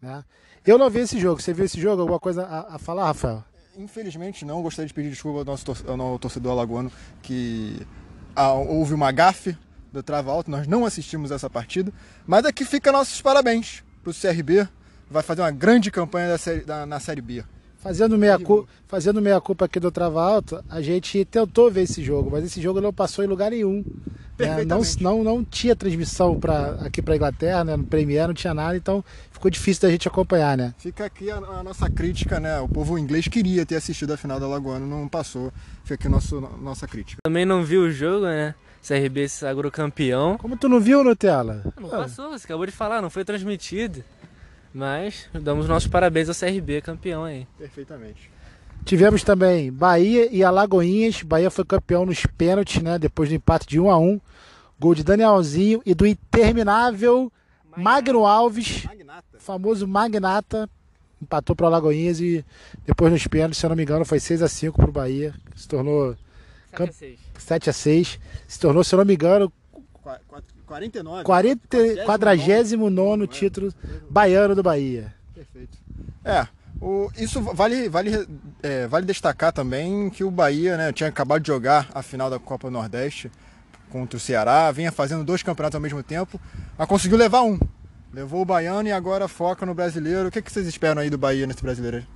Né? 0.00 0.24
Eu 0.66 0.78
não 0.78 0.88
vi 0.88 1.00
esse 1.00 1.20
jogo. 1.20 1.42
Você 1.42 1.52
viu 1.52 1.66
esse 1.66 1.78
jogo? 1.78 2.00
Alguma 2.00 2.18
coisa 2.18 2.42
a, 2.46 2.76
a 2.76 2.78
falar, 2.78 3.04
Rafael? 3.04 3.44
Infelizmente 3.76 4.46
não, 4.46 4.62
gostaria 4.62 4.88
de 4.88 4.94
pedir 4.94 5.10
desculpa 5.10 5.40
ao 5.40 5.44
nosso 5.44 5.62
tor 5.66 5.76
ao 5.86 5.98
nosso 5.98 6.18
torcedor 6.18 6.52
alagoano 6.52 6.90
que 7.20 7.86
ah, 8.34 8.54
houve 8.54 8.94
uma 8.94 9.12
gafe 9.12 9.58
do 9.92 10.02
Trava 10.02 10.32
Alto, 10.32 10.50
nós 10.50 10.66
não 10.66 10.86
assistimos 10.86 11.30
essa 11.30 11.50
partida, 11.50 11.92
mas 12.26 12.46
aqui 12.46 12.64
fica 12.64 12.90
nossos 12.90 13.20
parabéns 13.20 13.84
para 14.02 14.10
o 14.10 14.14
CRB, 14.14 14.66
vai 15.10 15.22
fazer 15.22 15.42
uma 15.42 15.50
grande 15.50 15.90
campanha 15.90 16.38
série, 16.38 16.64
da, 16.64 16.86
na 16.86 16.98
Série 16.98 17.20
B. 17.20 17.44
Fazendo 17.80 18.18
meia, 18.18 18.38
cu, 18.38 18.68
fazendo 18.86 19.22
meia 19.22 19.40
culpa 19.40 19.64
aqui 19.64 19.80
do 19.80 19.90
Trava 19.90 20.22
Alto, 20.22 20.62
a 20.68 20.82
gente 20.82 21.24
tentou 21.24 21.70
ver 21.70 21.82
esse 21.82 22.02
jogo, 22.04 22.30
mas 22.30 22.44
esse 22.44 22.60
jogo 22.60 22.80
não 22.80 22.92
passou 22.92 23.24
em 23.24 23.28
lugar 23.28 23.50
nenhum. 23.50 23.82
Né? 24.38 24.64
Não, 24.64 24.80
não, 25.00 25.24
não 25.24 25.44
tinha 25.44 25.74
transmissão 25.76 26.38
pra, 26.38 26.72
aqui 26.80 27.00
para 27.02 27.16
Inglaterra, 27.16 27.64
né? 27.64 27.76
no 27.76 27.84
Premier 27.84 28.26
não 28.26 28.34
tinha 28.34 28.54
nada, 28.54 28.76
então 28.76 29.04
ficou 29.30 29.50
difícil 29.50 29.82
da 29.82 29.90
gente 29.90 30.08
acompanhar, 30.08 30.56
né? 30.56 30.74
Fica 30.78 31.04
aqui 31.06 31.30
a, 31.30 31.36
a, 31.36 31.62
nossa 31.62 31.90
crítica, 31.90 32.38
né? 32.38 32.58
O 32.60 32.68
povo 32.68 32.98
inglês 32.98 33.28
queria 33.28 33.64
ter 33.64 33.76
assistido 33.76 34.12
a 34.12 34.16
final 34.16 34.40
da 34.40 34.46
Lagoana, 34.46 34.86
não 34.86 35.08
passou. 35.08 35.52
Fica 35.82 35.94
aqui 35.94 36.06
a 36.06 36.10
nosso, 36.10 36.40
nossa 36.60 36.86
crítica. 36.86 37.20
Também 37.22 37.44
não 37.44 37.64
viu 37.64 37.82
o 37.82 37.90
jogo, 37.90 38.26
né? 38.26 38.54
CRB 38.86 39.28
se 39.28 39.36
sagrou 39.38 39.70
campeão. 39.70 40.38
Como 40.38 40.56
tu 40.56 40.68
não 40.68 40.80
viu, 40.80 41.04
Nutella? 41.04 41.62
Não 41.78 41.90
passou, 41.90 42.30
você 42.30 42.46
acabou 42.46 42.64
de 42.64 42.72
falar, 42.72 43.02
não 43.02 43.10
foi 43.10 43.24
transmitido. 43.24 44.02
Mas 44.72 45.28
damos 45.32 45.66
nossos 45.66 45.88
parabéns 45.88 46.28
ao 46.28 46.34
CRB, 46.34 46.80
campeão 46.80 47.24
aí. 47.24 47.46
Perfeitamente. 47.58 48.30
Tivemos 48.84 49.22
também 49.22 49.70
Bahia 49.72 50.28
e 50.32 50.42
Alagoinhas. 50.42 51.22
Bahia 51.22 51.50
foi 51.50 51.64
campeão 51.64 52.06
nos 52.06 52.24
pênaltis, 52.24 52.82
né? 52.82 52.98
Depois 52.98 53.28
do 53.28 53.34
empate 53.34 53.66
de 53.66 53.80
1 53.80 53.90
a 53.90 53.98
1 53.98 54.20
Gol 54.78 54.94
de 54.94 55.04
Danielzinho 55.04 55.82
e 55.84 55.94
do 55.94 56.06
interminável 56.06 57.30
Magno 57.76 58.24
Alves, 58.24 58.84
Magnata. 58.84 59.38
famoso 59.38 59.86
Magnata. 59.86 60.70
Empatou 61.20 61.54
para 61.54 61.66
Alagoinhas 61.66 62.18
e 62.18 62.42
depois 62.86 63.12
nos 63.12 63.26
pênaltis, 63.26 63.58
se 63.58 63.66
eu 63.66 63.68
não 63.68 63.76
me 63.76 63.82
engano, 63.82 64.06
foi 64.06 64.18
6 64.18 64.40
a 64.40 64.48
5 64.48 64.74
para 64.78 64.88
o 64.88 64.92
Bahia. 64.92 65.34
Se 65.54 65.68
tornou 65.68 66.16
7 66.70 66.88
a 66.88 66.92
6. 66.92 67.20
7 67.36 67.70
a 67.70 67.72
6. 67.74 68.20
Se 68.48 68.58
tornou, 68.58 68.82
se 68.82 68.94
eu 68.94 68.98
não 68.98 69.04
me 69.04 69.12
engano, 69.12 69.52
49. 70.70 71.24
40, 71.24 71.78
49 72.04 73.26
título 73.26 73.74
baiano 74.08 74.54
do 74.54 74.62
Bahia. 74.62 75.12
Perfeito. 75.34 75.76
É, 76.24 76.46
o, 76.80 77.10
isso 77.18 77.40
vale, 77.40 77.88
vale, 77.88 78.28
é, 78.62 78.86
vale 78.86 79.04
destacar 79.04 79.52
também 79.52 80.08
que 80.10 80.22
o 80.22 80.30
Bahia 80.30 80.76
né, 80.76 80.92
tinha 80.92 81.08
acabado 81.08 81.42
de 81.42 81.48
jogar 81.48 81.88
a 81.92 82.02
final 82.02 82.30
da 82.30 82.38
Copa 82.38 82.70
Nordeste 82.70 83.32
contra 83.90 84.16
o 84.16 84.20
Ceará, 84.20 84.70
vinha 84.70 84.92
fazendo 84.92 85.24
dois 85.24 85.42
campeonatos 85.42 85.74
ao 85.74 85.80
mesmo 85.80 86.04
tempo, 86.04 86.40
mas 86.78 86.86
conseguiu 86.86 87.18
levar 87.18 87.42
um. 87.42 87.58
Levou 88.12 88.42
o 88.42 88.44
baiano 88.44 88.88
e 88.88 88.92
agora 88.92 89.26
foca 89.26 89.66
no 89.66 89.74
brasileiro. 89.74 90.28
O 90.28 90.30
que, 90.30 90.40
que 90.40 90.52
vocês 90.52 90.68
esperam 90.68 91.02
aí 91.02 91.10
do 91.10 91.18
Bahia 91.18 91.48
nesse 91.48 91.62
brasileiro? 91.62 92.06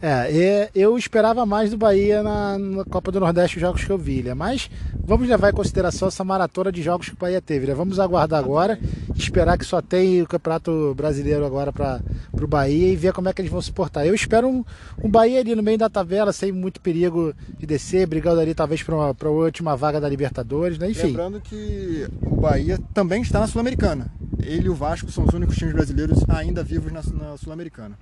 É, 0.00 0.70
eu 0.74 0.98
esperava 0.98 1.46
mais 1.46 1.70
do 1.70 1.78
Bahia 1.78 2.22
na, 2.22 2.58
na, 2.58 2.84
Copa 2.84 3.10
do 3.10 3.18
Nordeste, 3.18 3.56
os 3.56 3.60
jogos 3.60 3.82
que 3.82 3.90
eu 3.90 3.96
vi, 3.96 4.22
né? 4.22 4.34
mas 4.34 4.70
vamos 5.04 5.26
levar 5.26 5.50
em 5.50 5.54
consideração 5.54 6.08
essa 6.08 6.22
maratona 6.22 6.70
de 6.70 6.82
jogos 6.82 7.08
que 7.08 7.14
o 7.14 7.18
Bahia 7.18 7.40
teve. 7.40 7.66
Né? 7.66 7.74
Vamos 7.74 7.98
aguardar 7.98 8.38
agora, 8.38 8.78
esperar 9.14 9.56
que 9.56 9.64
só 9.64 9.80
tem 9.80 10.20
o 10.20 10.26
Campeonato 10.26 10.94
Brasileiro 10.94 11.46
agora 11.46 11.72
para 11.72 12.02
o 12.40 12.46
Bahia 12.46 12.92
e 12.92 12.96
ver 12.96 13.12
como 13.14 13.28
é 13.28 13.32
que 13.32 13.40
eles 13.40 13.50
vão 13.50 13.62
se 13.62 13.72
portar. 13.72 14.06
Eu 14.06 14.14
espero 14.14 14.46
um, 14.48 14.62
um 15.02 15.10
Bahia 15.10 15.40
ali 15.40 15.54
no 15.54 15.62
meio 15.62 15.78
da 15.78 15.88
tabela, 15.88 16.32
sem 16.32 16.52
muito 16.52 16.80
perigo 16.80 17.34
de 17.58 17.64
descer, 17.64 18.06
brigando 18.06 18.40
ali 18.40 18.54
talvez 18.54 18.82
para 18.82 18.94
a 18.94 19.30
última 19.30 19.76
vaga 19.76 19.98
da 19.98 20.08
Libertadores, 20.08 20.78
né? 20.78 20.90
enfim. 20.90 21.08
Lembrando 21.08 21.40
que 21.40 22.06
o 22.20 22.36
Bahia 22.36 22.78
também 22.92 23.22
está 23.22 23.40
na 23.40 23.46
Sul-Americana. 23.46 24.12
Ele 24.42 24.66
e 24.66 24.68
o 24.68 24.74
Vasco 24.74 25.10
são 25.10 25.24
os 25.24 25.32
únicos 25.32 25.56
times 25.56 25.72
brasileiros 25.72 26.22
ainda 26.28 26.62
vivos 26.62 26.92
na, 26.92 27.02
na 27.02 27.36
Sul-Americana. 27.38 27.96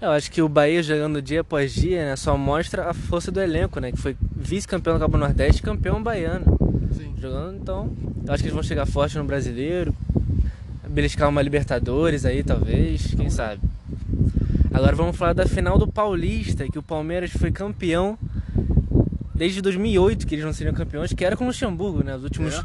Eu 0.00 0.10
acho 0.10 0.30
que 0.30 0.40
o 0.40 0.48
Bahia 0.48 0.80
jogando 0.80 1.20
dia 1.20 1.40
após 1.40 1.74
dia 1.74 2.04
né, 2.04 2.16
só 2.16 2.36
mostra 2.36 2.88
a 2.88 2.94
força 2.94 3.32
do 3.32 3.40
elenco, 3.40 3.80
né? 3.80 3.90
Que 3.90 3.98
foi 3.98 4.16
vice-campeão 4.36 4.96
da 4.96 5.04
Copa 5.04 5.18
Nordeste 5.18 5.60
e 5.60 5.64
campeão 5.64 6.00
baiano. 6.00 6.44
Sim. 6.92 7.14
Jogando, 7.18 7.58
então, 7.60 7.92
eu 8.24 8.32
acho 8.32 8.42
que 8.42 8.48
eles 8.48 8.54
vão 8.54 8.62
chegar 8.62 8.86
forte 8.86 9.18
no 9.18 9.24
brasileiro, 9.24 9.92
beliscar 10.88 11.28
uma 11.28 11.42
Libertadores 11.42 12.24
aí, 12.24 12.44
talvez, 12.44 13.12
quem 13.16 13.28
sabe. 13.28 13.60
Agora 14.72 14.94
vamos 14.94 15.16
falar 15.16 15.32
da 15.32 15.46
final 15.46 15.76
do 15.76 15.88
Paulista, 15.88 16.68
que 16.68 16.78
o 16.78 16.82
Palmeiras 16.82 17.32
foi 17.32 17.50
campeão 17.50 18.16
desde 19.34 19.60
2008, 19.60 20.26
que 20.26 20.36
eles 20.36 20.44
não 20.44 20.52
seriam 20.52 20.74
campeões, 20.74 21.12
que 21.12 21.24
era 21.24 21.36
com 21.36 21.42
o 21.42 21.46
Luxemburgo, 21.48 22.04
né? 22.04 22.14
Os 22.14 22.22
últimos 22.22 22.54
é. 22.54 22.64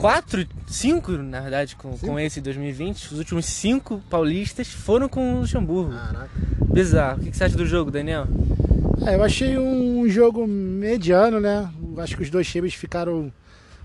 Quatro, 0.00 0.46
cinco, 0.66 1.12
na 1.12 1.40
verdade, 1.40 1.76
com, 1.76 1.96
com 1.98 2.18
esse 2.18 2.40
2020, 2.40 3.12
os 3.12 3.18
últimos 3.18 3.44
cinco 3.44 4.00
paulistas 4.08 4.68
foram 4.68 5.08
com 5.08 5.34
o 5.34 5.40
Luxemburgo. 5.40 5.92
Caraca. 5.92 6.30
Bizarro. 6.72 7.20
O 7.20 7.24
que 7.24 7.36
você 7.36 7.44
acha 7.44 7.56
do 7.56 7.66
jogo, 7.66 7.90
Daniel? 7.90 8.26
É, 9.06 9.14
eu 9.14 9.22
achei 9.22 9.58
um 9.58 10.08
jogo 10.08 10.46
mediano, 10.46 11.38
né? 11.38 11.68
Acho 11.98 12.16
que 12.16 12.22
os 12.22 12.30
dois 12.30 12.48
times 12.48 12.72
ficaram 12.72 13.30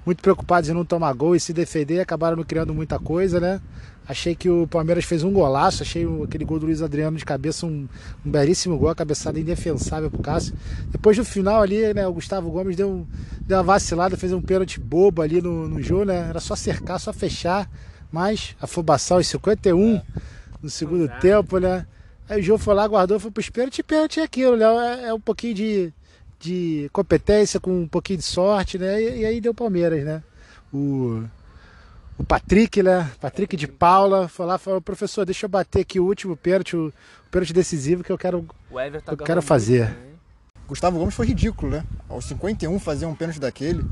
muito 0.05 0.21
preocupados 0.21 0.69
em 0.69 0.73
não 0.73 0.85
tomar 0.85 1.11
gol 1.13 1.35
e 1.35 1.39
se 1.39 1.51
defender, 1.51 1.99
acabaram 1.99 2.37
não 2.37 2.43
criando 2.43 2.73
muita 2.73 2.97
coisa, 2.97 3.39
né? 3.39 3.59
Achei 4.07 4.35
que 4.35 4.47
o 4.49 4.67
Palmeiras 4.67 5.03
fez 5.03 5.23
um 5.23 5.31
golaço, 5.31 5.81
achei 5.81 6.05
aquele 6.23 6.45
gol 6.45 6.59
do 6.59 6.67
Luiz 6.67 6.81
Adriano 6.81 7.17
de 7.17 7.25
cabeça 7.25 7.65
um, 7.65 7.87
um 8.23 8.29
belíssimo 8.29 8.77
gol, 8.77 8.89
a 8.89 8.95
cabeçada 8.95 9.39
indefensável 9.39 10.11
pro 10.11 10.21
Cássio. 10.21 10.53
Depois 10.91 11.17
do 11.17 11.25
final 11.25 11.61
ali, 11.61 11.91
né, 11.93 12.07
o 12.07 12.13
Gustavo 12.13 12.51
Gomes 12.51 12.75
deu, 12.75 12.87
um, 12.87 13.05
deu 13.41 13.57
uma 13.57 13.63
vacilada, 13.63 14.15
fez 14.15 14.31
um 14.31 14.41
pênalti 14.41 14.79
bobo 14.79 15.23
ali 15.23 15.41
no, 15.41 15.67
no 15.67 15.81
jogo, 15.81 16.05
né? 16.05 16.27
Era 16.29 16.39
só 16.39 16.55
cercar, 16.55 16.99
só 16.99 17.11
fechar, 17.11 17.67
mas 18.11 18.55
afobação 18.61 19.19
em 19.19 19.23
51 19.23 19.99
no 20.61 20.69
segundo 20.69 21.09
tempo, 21.19 21.57
né? 21.57 21.87
Aí 22.29 22.41
o 22.41 22.43
João 22.43 22.59
foi 22.59 22.73
lá, 22.73 22.87
guardou, 22.87 23.19
foi 23.19 23.31
pro 23.31 23.51
pênalti, 23.51 23.83
pênalti 23.83 24.19
é 24.19 24.23
aquilo, 24.23 24.55
né? 24.55 24.65
É, 24.65 25.07
é, 25.07 25.13
um 25.13 25.19
pouquinho 25.19 25.53
de, 25.53 25.93
de 26.39 26.89
competência 26.93 27.59
com 27.59 27.81
um 27.81 27.87
pouquinho 27.87 28.19
de 28.19 28.25
sorte, 28.25 28.77
né? 28.77 29.01
E, 29.01 29.21
e 29.21 29.25
aí 29.25 29.41
deu 29.41 29.53
Palmeiras, 29.53 30.03
né? 30.03 30.23
O, 30.71 31.23
o 32.17 32.23
Patrick, 32.23 32.81
né? 32.81 33.09
Patrick 33.19 33.55
de 33.55 33.67
Paula, 33.67 34.27
foi 34.27 34.45
lá 34.45 34.57
falou, 34.57 34.81
professor, 34.81 35.25
deixa 35.25 35.45
eu 35.45 35.49
bater 35.49 35.81
aqui 35.81 35.99
o 35.99 36.05
último 36.05 36.35
pênalti, 36.35 36.75
o, 36.75 36.87
o 36.87 37.29
pênalti 37.29 37.53
decisivo 37.53 38.03
que 38.03 38.11
eu 38.11 38.17
quero, 38.17 38.45
tá 39.03 39.11
eu 39.13 39.17
quero 39.17 39.41
fazer. 39.41 39.87
Também. 39.87 40.15
Gustavo 40.67 40.97
Gomes 40.97 41.13
foi 41.13 41.27
ridículo, 41.27 41.71
né? 41.71 41.83
Aos 42.09 42.25
51 42.25 42.79
fazer 42.79 43.05
um 43.05 43.13
pênalti 43.13 43.39
daquele, 43.39 43.85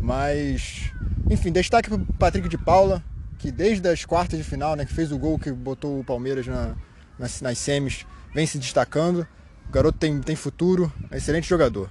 mas 0.00 0.92
enfim, 1.28 1.50
destaque 1.50 1.88
pro 1.88 1.98
Patrick 2.18 2.48
de 2.48 2.58
Paula, 2.58 3.02
que 3.38 3.50
desde 3.50 3.88
as 3.88 4.04
quartas 4.04 4.38
de 4.38 4.44
final, 4.44 4.76
né, 4.76 4.84
que 4.84 4.92
fez 4.92 5.10
o 5.10 5.18
gol 5.18 5.38
que 5.38 5.50
botou 5.50 6.00
o 6.00 6.04
Palmeiras 6.04 6.46
na, 6.46 6.74
nas, 7.18 7.40
nas 7.40 7.58
semis, 7.58 8.04
vem 8.34 8.46
se 8.46 8.58
destacando. 8.58 9.26
O 9.68 9.72
garoto 9.72 9.98
tem, 9.98 10.20
tem 10.20 10.36
futuro, 10.36 10.92
é 11.10 11.14
um 11.14 11.16
excelente 11.16 11.48
jogador. 11.48 11.90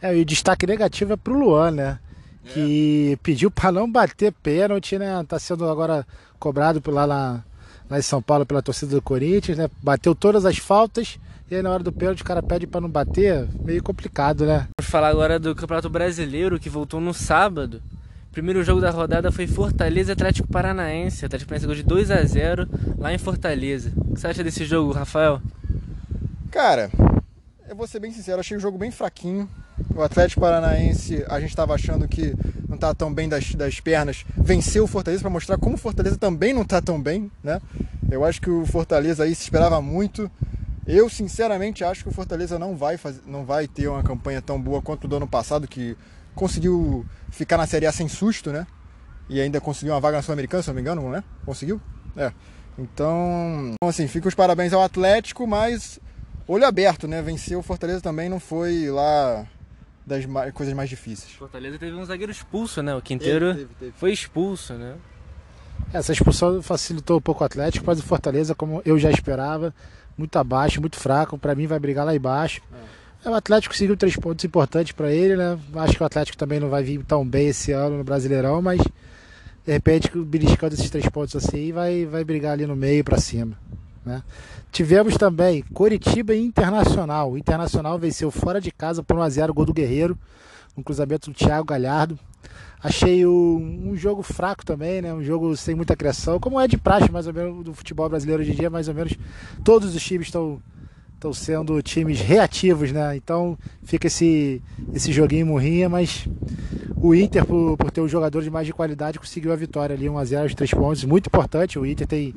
É, 0.00 0.16
e 0.16 0.20
o 0.20 0.24
destaque 0.24 0.66
negativo 0.66 1.12
é 1.12 1.16
pro 1.16 1.38
Luan, 1.38 1.72
né? 1.72 1.98
É. 2.46 2.52
Que 2.52 3.18
pediu 3.22 3.50
para 3.50 3.72
não 3.72 3.90
bater 3.90 4.32
pênalti, 4.32 4.98
né? 4.98 5.24
Tá 5.28 5.38
sendo 5.38 5.68
agora 5.68 6.06
cobrado 6.38 6.80
por 6.80 6.92
lá, 6.92 7.04
lá, 7.04 7.44
lá 7.88 7.98
em 7.98 8.02
São 8.02 8.22
Paulo 8.22 8.46
pela 8.46 8.62
torcida 8.62 8.94
do 8.94 9.02
Corinthians, 9.02 9.58
né? 9.58 9.68
Bateu 9.82 10.14
todas 10.14 10.44
as 10.44 10.58
faltas 10.58 11.18
e 11.50 11.54
aí 11.54 11.62
na 11.62 11.70
hora 11.70 11.82
do 11.82 11.92
pênalti 11.92 12.22
o 12.22 12.24
cara 12.24 12.42
pede 12.42 12.66
para 12.66 12.80
não 12.80 12.88
bater, 12.88 13.48
meio 13.64 13.82
complicado, 13.82 14.46
né? 14.46 14.68
Vamos 14.78 14.90
falar 14.90 15.08
agora 15.08 15.38
do 15.38 15.54
Campeonato 15.54 15.88
Brasileiro 15.90 16.58
que 16.58 16.68
voltou 16.68 17.00
no 17.00 17.14
sábado 17.14 17.82
primeiro 18.36 18.62
jogo 18.62 18.82
da 18.82 18.90
rodada 18.90 19.32
foi 19.32 19.46
Fortaleza 19.46 20.12
Atlético 20.12 20.46
Paranaense. 20.46 21.24
O 21.24 21.26
Atlético 21.26 21.48
Paranaense 21.48 21.66
ganhou 21.66 21.82
de 21.82 21.88
2 21.88 22.10
a 22.10 22.22
0 22.22 22.68
lá 22.98 23.10
em 23.10 23.16
Fortaleza. 23.16 23.94
O 23.96 24.12
que 24.12 24.20
você 24.20 24.26
acha 24.26 24.44
desse 24.44 24.66
jogo, 24.66 24.92
Rafael? 24.92 25.40
Cara, 26.50 26.90
eu 27.66 27.74
vou 27.74 27.86
ser 27.86 27.98
bem 27.98 28.12
sincero, 28.12 28.38
achei 28.38 28.54
o 28.54 28.60
jogo 28.60 28.76
bem 28.76 28.90
fraquinho. 28.90 29.48
O 29.96 30.02
Atlético 30.02 30.42
Paranaense, 30.42 31.24
a 31.26 31.40
gente 31.40 31.48
estava 31.48 31.72
achando 31.72 32.06
que 32.06 32.34
não 32.68 32.74
estava 32.74 32.94
tão 32.94 33.12
bem 33.12 33.30
das, 33.30 33.54
das 33.54 33.80
pernas, 33.80 34.26
venceu 34.36 34.84
o 34.84 34.86
Fortaleza 34.86 35.22
para 35.22 35.30
mostrar 35.30 35.56
como 35.56 35.76
o 35.76 35.78
Fortaleza 35.78 36.18
também 36.18 36.52
não 36.52 36.62
está 36.62 36.82
tão 36.82 37.00
bem, 37.00 37.32
né? 37.42 37.62
Eu 38.10 38.22
acho 38.22 38.38
que 38.38 38.50
o 38.50 38.66
Fortaleza 38.66 39.24
aí 39.24 39.34
se 39.34 39.44
esperava 39.44 39.80
muito. 39.80 40.30
Eu 40.86 41.08
sinceramente 41.08 41.82
acho 41.82 42.02
que 42.02 42.10
o 42.10 42.12
Fortaleza 42.12 42.58
não 42.58 42.76
vai, 42.76 42.98
fazer, 42.98 43.22
não 43.26 43.46
vai 43.46 43.66
ter 43.66 43.88
uma 43.88 44.02
campanha 44.02 44.42
tão 44.42 44.60
boa 44.60 44.82
quanto 44.82 45.04
o 45.06 45.08
do 45.08 45.16
ano 45.16 45.26
passado, 45.26 45.66
que 45.66 45.96
conseguiu 46.34 47.06
ficar 47.30 47.56
na 47.56 47.66
Série 47.66 47.86
A 47.86 47.92
sem 47.92 48.06
susto, 48.06 48.52
né? 48.52 48.66
E 49.30 49.40
ainda 49.40 49.62
conseguiu 49.62 49.94
uma 49.94 50.00
vaga 50.00 50.18
na 50.18 50.22
Sul-Americana, 50.22 50.62
se 50.62 50.68
não 50.68 50.74
me 50.74 50.82
engano, 50.82 51.10
né? 51.10 51.24
Conseguiu? 51.46 51.80
É. 52.14 52.30
Então, 52.78 53.72
assim, 53.80 54.06
fica 54.06 54.28
os 54.28 54.34
parabéns 54.34 54.74
ao 54.74 54.82
Atlético, 54.82 55.46
mas 55.46 55.98
olho 56.46 56.66
aberto, 56.66 57.08
né? 57.08 57.22
Vencer 57.22 57.56
o 57.56 57.62
Fortaleza 57.62 58.02
também 58.02 58.28
não 58.28 58.38
foi 58.38 58.90
lá 58.90 59.46
das 60.06 60.24
coisas 60.52 60.72
mais 60.72 60.88
difíceis. 60.88 61.32
Fortaleza 61.32 61.78
teve 61.78 61.96
um 61.96 62.04
zagueiro 62.04 62.30
expulso, 62.30 62.82
né? 62.82 62.94
O 62.94 63.02
Quinteiro 63.02 63.46
teve, 63.46 63.60
teve, 63.60 63.74
teve. 63.80 63.92
foi 63.96 64.12
expulso, 64.12 64.74
né? 64.74 64.94
Essa 65.92 66.12
expulsão 66.12 66.62
facilitou 66.62 67.18
um 67.18 67.20
pouco 67.20 67.42
o 67.42 67.46
Atlético, 67.46 67.84
mas 67.86 67.98
o 67.98 68.02
Fortaleza, 68.02 68.54
como 68.54 68.80
eu 68.84 68.98
já 68.98 69.10
esperava, 69.10 69.74
muito 70.16 70.36
abaixo, 70.38 70.80
muito 70.80 70.96
fraco. 70.96 71.36
Para 71.36 71.54
mim, 71.54 71.66
vai 71.66 71.78
brigar 71.78 72.06
lá 72.06 72.14
embaixo. 72.14 72.62
É. 73.24 73.28
O 73.28 73.34
Atlético 73.34 73.74
conseguiu 73.74 73.96
três 73.96 74.16
pontos 74.16 74.44
importantes 74.44 74.92
para 74.92 75.10
ele, 75.12 75.36
né? 75.36 75.58
Acho 75.74 75.96
que 75.96 76.02
o 76.02 76.06
Atlético 76.06 76.38
também 76.38 76.60
não 76.60 76.68
vai 76.68 76.84
vir 76.84 77.02
tão 77.04 77.26
bem 77.26 77.48
esse 77.48 77.72
ano 77.72 77.98
no 77.98 78.04
Brasileirão, 78.04 78.62
mas 78.62 78.80
de 79.66 79.72
repente, 79.72 80.08
beliscando 80.16 80.74
esses 80.74 80.88
três 80.88 81.08
pontos 81.08 81.34
assim, 81.34 81.72
vai, 81.72 82.06
vai 82.06 82.22
brigar 82.22 82.52
ali 82.52 82.66
no 82.66 82.76
meio 82.76 83.02
para 83.02 83.18
cima. 83.18 83.58
Né? 84.06 84.22
Tivemos 84.70 85.16
também 85.16 85.64
Coritiba 85.74 86.32
e 86.32 86.40
Internacional. 86.40 87.32
O 87.32 87.38
Internacional 87.38 87.98
venceu 87.98 88.30
fora 88.30 88.60
de 88.60 88.70
casa 88.70 89.02
por 89.02 89.16
1x0 89.16 89.52
gol 89.52 89.64
do 89.66 89.74
Guerreiro, 89.74 90.16
um 90.76 90.82
cruzamento 90.82 91.28
do 91.28 91.36
Thiago 91.36 91.66
Galhardo. 91.66 92.16
Achei 92.80 93.26
o, 93.26 93.58
um 93.58 93.96
jogo 93.96 94.22
fraco 94.22 94.64
também, 94.64 95.02
né? 95.02 95.12
um 95.12 95.24
jogo 95.24 95.56
sem 95.56 95.74
muita 95.74 95.96
criação, 95.96 96.38
como 96.38 96.60
é 96.60 96.68
de 96.68 96.76
praxe 96.76 97.10
mais 97.10 97.26
ou 97.26 97.34
menos 97.34 97.64
do 97.64 97.74
futebol 97.74 98.08
brasileiro 98.08 98.42
hoje 98.42 98.52
em 98.52 98.54
dia, 98.54 98.70
mais 98.70 98.86
ou 98.86 98.94
menos 98.94 99.14
todos 99.64 99.92
os 99.92 100.02
times 100.02 100.28
estão 100.28 100.62
estão 101.16 101.32
sendo 101.32 101.80
times 101.82 102.20
reativos, 102.20 102.92
né? 102.92 103.16
Então 103.16 103.58
fica 103.82 104.06
esse, 104.06 104.62
esse 104.92 105.10
joguinho 105.10 105.46
morrinha, 105.46 105.88
mas 105.88 106.28
o 106.94 107.14
Inter, 107.14 107.44
por, 107.44 107.76
por 107.78 107.90
ter 107.90 108.02
um 108.02 108.08
jogador 108.08 108.42
de 108.42 108.50
mais 108.50 108.66
de 108.66 108.72
qualidade, 108.74 109.18
conseguiu 109.18 109.50
a 109.50 109.56
vitória 109.56 109.96
ali, 109.96 110.06
1x0, 110.06 110.44
os 110.44 110.54
três 110.54 110.70
pontos, 110.70 111.04
muito 111.04 111.28
importante. 111.28 111.78
O 111.78 111.86
Inter 111.86 112.06
tem, 112.06 112.34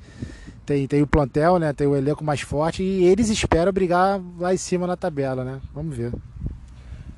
tem, 0.70 0.86
tem 0.86 1.02
o 1.02 1.08
plantel, 1.08 1.58
né? 1.58 1.74
Tem 1.74 1.88
o 1.88 1.96
elenco 1.96 2.24
mais 2.24 2.42
forte 2.42 2.84
e 2.84 3.04
eles 3.06 3.28
esperam 3.30 3.72
brigar 3.72 4.22
lá 4.38 4.54
em 4.54 4.58
cima 4.58 4.86
na 4.86 4.96
tabela, 4.96 5.44
né? 5.44 5.60
Vamos 5.74 5.98
ver. 5.98 6.14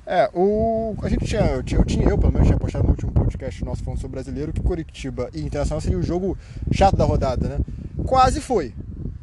É, 0.06 0.30
o, 0.34 0.96
a 1.04 1.10
gente 1.10 1.26
tinha, 1.26 1.42
eu, 1.42 1.62
tinha, 1.62 1.82
eu, 1.82 1.86
tinha, 1.86 2.08
eu 2.08 2.18
pelo 2.18 2.32
menos 2.32 2.48
tinha 2.48 2.58
postado 2.58 2.86
no 2.86 2.92
último 2.92 3.12
podcast 3.12 3.66
nosso 3.66 3.84
falando 3.84 4.00
sobre 4.00 4.14
brasileiro 4.16 4.54
que 4.54 4.62
Curitiba 4.62 5.30
e 5.34 5.42
Internacional 5.42 5.82
seria 5.82 6.00
o 6.00 6.04
jogo 6.04 6.38
chato 6.72 6.96
da 6.96 7.04
rodada, 7.04 7.50
né? 7.50 7.60
Quase 8.06 8.40
foi 8.40 8.74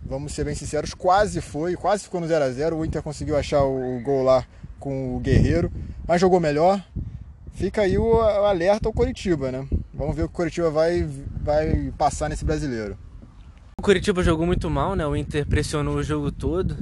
vamos 0.04 0.32
ser 0.32 0.44
bem 0.44 0.54
sinceros, 0.54 0.94
quase 0.94 1.40
foi, 1.40 1.74
quase 1.74 2.04
ficou 2.04 2.20
no 2.20 2.26
0 2.26 2.44
a 2.44 2.50
0 2.50 2.76
O 2.76 2.84
Inter 2.84 3.02
conseguiu 3.02 3.36
achar 3.36 3.62
o 3.62 4.00
gol 4.02 4.22
lá 4.22 4.44
com 4.78 5.16
o 5.16 5.20
Guerreiro, 5.20 5.70
mas 6.06 6.20
jogou 6.20 6.38
melhor. 6.40 6.82
Fica 7.52 7.82
aí 7.82 7.98
o 7.98 8.20
alerta 8.20 8.88
ao 8.88 8.92
Coritiba, 8.92 9.50
né? 9.50 9.66
Vamos 9.92 10.14
ver 10.14 10.22
o 10.22 10.28
que 10.28 10.34
o 10.34 10.36
Coritiba 10.36 10.70
vai, 10.70 11.06
vai 11.42 11.92
passar 11.98 12.28
nesse 12.28 12.44
brasileiro. 12.44 12.96
O 13.78 13.82
Curitiba 13.82 14.24
jogou 14.24 14.44
muito 14.44 14.68
mal, 14.68 14.96
né? 14.96 15.06
O 15.06 15.14
Inter 15.14 15.46
pressionou 15.46 15.94
o 15.94 16.02
jogo 16.02 16.32
todo. 16.32 16.76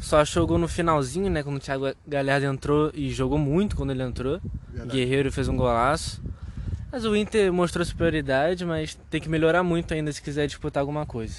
Só 0.00 0.20
achou 0.20 0.44
gol 0.48 0.58
no 0.58 0.66
finalzinho, 0.66 1.30
né? 1.30 1.44
Quando 1.44 1.58
o 1.58 1.60
Thiago 1.60 1.94
Galhardo 2.04 2.44
entrou 2.44 2.90
e 2.92 3.08
jogou 3.08 3.38
muito 3.38 3.76
quando 3.76 3.92
ele 3.92 4.02
entrou. 4.02 4.40
Verdade. 4.68 4.90
Guerreiro 4.90 5.30
fez 5.30 5.46
um 5.46 5.56
golaço. 5.56 6.20
Mas 6.90 7.04
o 7.04 7.14
Inter 7.14 7.52
mostrou 7.52 7.84
superioridade, 7.84 8.64
mas 8.64 8.98
tem 9.08 9.20
que 9.20 9.28
melhorar 9.28 9.62
muito 9.62 9.94
ainda 9.94 10.12
se 10.12 10.20
quiser 10.20 10.48
disputar 10.48 10.80
alguma 10.80 11.06
coisa. 11.06 11.36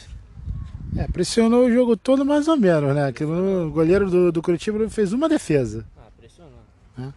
É, 0.95 1.05
pressionou 1.07 1.65
o 1.65 1.71
jogo 1.71 1.97
todo 1.97 2.23
mais 2.23 2.47
ou 2.47 2.55
menos, 2.55 2.95
né? 2.95 3.11
Que 3.11 3.25
o 3.25 3.69
goleiro 3.69 4.09
do, 4.09 4.31
do 4.31 4.41
Curitiba 4.41 4.89
fez 4.89 5.11
uma 5.11 5.27
defesa. 5.27 5.85
Ah, 5.97 6.07
pressionou. 6.17 6.59
É. 6.97 7.09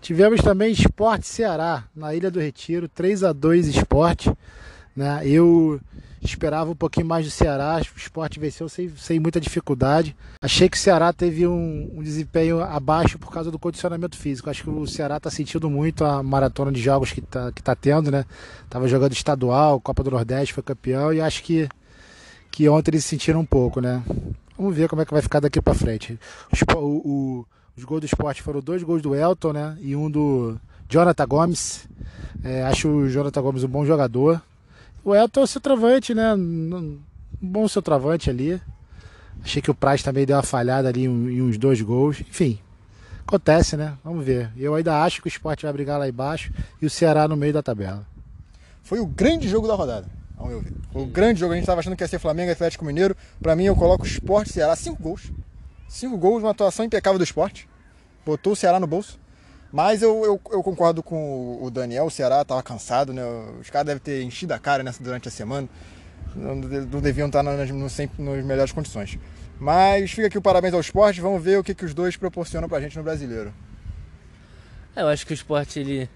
Tivemos 0.00 0.40
também 0.40 0.72
Esporte 0.72 1.26
Ceará, 1.26 1.84
na 1.94 2.14
Ilha 2.14 2.30
do 2.30 2.40
Retiro, 2.40 2.88
3 2.88 3.22
a 3.22 3.34
2 3.34 3.68
Esporte. 3.68 4.32
Né? 4.96 5.20
Eu 5.28 5.78
esperava 6.22 6.70
um 6.70 6.76
pouquinho 6.76 7.06
mais 7.06 7.24
do 7.24 7.30
Ceará, 7.30 7.80
o 7.80 7.98
Esporte 7.98 8.40
venceu 8.40 8.68
sem, 8.68 8.88
sem 8.96 9.20
muita 9.20 9.40
dificuldade. 9.40 10.16
Achei 10.42 10.68
que 10.68 10.76
o 10.76 10.80
Ceará 10.80 11.12
teve 11.12 11.46
um, 11.46 11.90
um 11.94 12.02
desempenho 12.02 12.60
abaixo 12.60 13.18
por 13.18 13.30
causa 13.30 13.50
do 13.50 13.58
condicionamento 13.58 14.16
físico. 14.16 14.50
Acho 14.50 14.64
que 14.64 14.70
o 14.70 14.86
Ceará 14.86 15.16
está 15.16 15.30
sentindo 15.30 15.70
muito 15.70 16.04
a 16.04 16.22
maratona 16.22 16.72
de 16.72 16.80
jogos 16.80 17.12
que 17.12 17.20
está 17.20 17.52
que 17.52 17.62
tá 17.62 17.74
tendo, 17.74 18.10
né? 18.10 18.24
Tava 18.68 18.88
jogando 18.88 19.12
estadual, 19.12 19.80
Copa 19.80 20.02
do 20.02 20.10
Nordeste, 20.10 20.54
foi 20.54 20.62
campeão 20.62 21.12
e 21.12 21.20
acho 21.20 21.42
que 21.42 21.68
que 22.50 22.68
ontem 22.68 22.90
eles 22.90 23.04
sentiram 23.04 23.40
um 23.40 23.46
pouco, 23.46 23.80
né? 23.80 24.02
Vamos 24.56 24.74
ver 24.74 24.88
como 24.88 25.02
é 25.02 25.04
que 25.04 25.12
vai 25.12 25.22
ficar 25.22 25.38
daqui 25.38 25.60
para 25.60 25.74
frente. 25.74 26.18
O, 26.76 26.78
o, 26.78 27.46
os 27.76 27.84
gols 27.84 28.00
do 28.00 28.06
esporte 28.06 28.42
foram 28.42 28.60
dois 28.60 28.82
gols 28.82 29.00
do 29.00 29.14
Elton, 29.14 29.52
né? 29.52 29.78
E 29.80 29.94
um 29.94 30.10
do 30.10 30.58
Jonathan 30.88 31.26
Gomes. 31.26 31.88
É, 32.42 32.64
acho 32.64 32.88
o 32.88 33.08
Jonathan 33.08 33.42
Gomes 33.42 33.62
um 33.62 33.68
bom 33.68 33.84
jogador. 33.84 34.42
O 35.08 35.14
Elton 35.14 35.40
é 35.40 35.44
o 35.44 35.46
centroavante, 35.46 36.12
né? 36.12 36.34
Um 36.34 36.98
bom 37.40 37.66
centroavante 37.66 38.28
ali. 38.28 38.60
Achei 39.42 39.62
que 39.62 39.70
o 39.70 39.74
Praz 39.74 40.02
também 40.02 40.26
deu 40.26 40.36
uma 40.36 40.42
falhada 40.42 40.86
ali 40.86 41.04
em 41.04 41.40
uns 41.40 41.56
dois 41.56 41.80
gols. 41.80 42.20
Enfim, 42.20 42.58
acontece, 43.26 43.74
né? 43.74 43.94
Vamos 44.04 44.22
ver. 44.22 44.50
Eu 44.54 44.74
ainda 44.74 45.02
acho 45.02 45.22
que 45.22 45.26
o 45.26 45.30
esporte 45.30 45.62
vai 45.62 45.72
brigar 45.72 45.98
lá 45.98 46.06
embaixo 46.06 46.52
e 46.82 46.84
o 46.84 46.90
Ceará 46.90 47.26
no 47.26 47.38
meio 47.38 47.54
da 47.54 47.62
tabela. 47.62 48.06
Foi 48.82 49.00
o 49.00 49.06
grande 49.06 49.48
jogo 49.48 49.66
da 49.66 49.74
rodada 49.74 50.06
ao 50.36 50.46
meu 50.46 50.60
ver. 50.60 50.74
O 50.92 51.06
grande 51.06 51.40
jogo, 51.40 51.54
a 51.54 51.56
gente 51.56 51.64
estava 51.64 51.80
achando 51.80 51.96
que 51.96 52.04
ia 52.04 52.08
ser 52.08 52.18
Flamengo 52.18 52.52
Atlético 52.52 52.84
Mineiro. 52.84 53.16
Para 53.40 53.56
mim, 53.56 53.64
eu 53.64 53.74
coloco 53.74 54.04
o 54.04 54.06
Sport 54.06 54.48
Ceará, 54.48 54.76
cinco 54.76 55.02
gols. 55.02 55.32
Cinco 55.88 56.18
gols, 56.18 56.42
uma 56.42 56.50
atuação 56.50 56.84
impecável 56.84 57.16
do 57.16 57.24
esporte. 57.24 57.66
Botou 58.26 58.52
o 58.52 58.56
Ceará 58.56 58.78
no 58.78 58.86
bolso. 58.86 59.18
Mas 59.72 60.00
eu, 60.00 60.24
eu, 60.24 60.40
eu 60.50 60.62
concordo 60.62 61.02
com 61.02 61.62
o 61.62 61.70
Daniel, 61.70 62.06
o 62.06 62.10
Ceará 62.10 62.40
estava 62.40 62.62
cansado, 62.62 63.12
né? 63.12 63.22
Os 63.60 63.68
caras 63.68 63.86
devem 63.86 64.00
ter 64.02 64.22
enchido 64.22 64.54
a 64.54 64.58
cara 64.58 64.82
nessa, 64.82 65.02
durante 65.02 65.28
a 65.28 65.30
semana. 65.30 65.68
Não, 66.34 66.54
não 66.54 67.00
deviam 67.00 67.26
estar 67.26 67.42
nas, 67.42 67.70
no, 67.70 67.88
sempre 67.90 68.22
nas 68.22 68.44
melhores 68.44 68.72
condições. 68.72 69.18
Mas 69.60 70.10
fica 70.10 70.28
aqui 70.28 70.38
o 70.38 70.42
parabéns 70.42 70.72
ao 70.72 70.80
esporte. 70.80 71.20
Vamos 71.20 71.42
ver 71.42 71.58
o 71.58 71.64
que, 71.64 71.74
que 71.74 71.84
os 71.84 71.92
dois 71.92 72.16
proporcionam 72.16 72.68
pra 72.68 72.80
gente 72.80 72.96
no 72.96 73.02
brasileiro. 73.02 73.52
É, 74.96 75.02
eu 75.02 75.08
acho 75.08 75.26
que 75.26 75.32
o 75.32 75.34
esporte 75.34 75.80
ele 75.80 76.08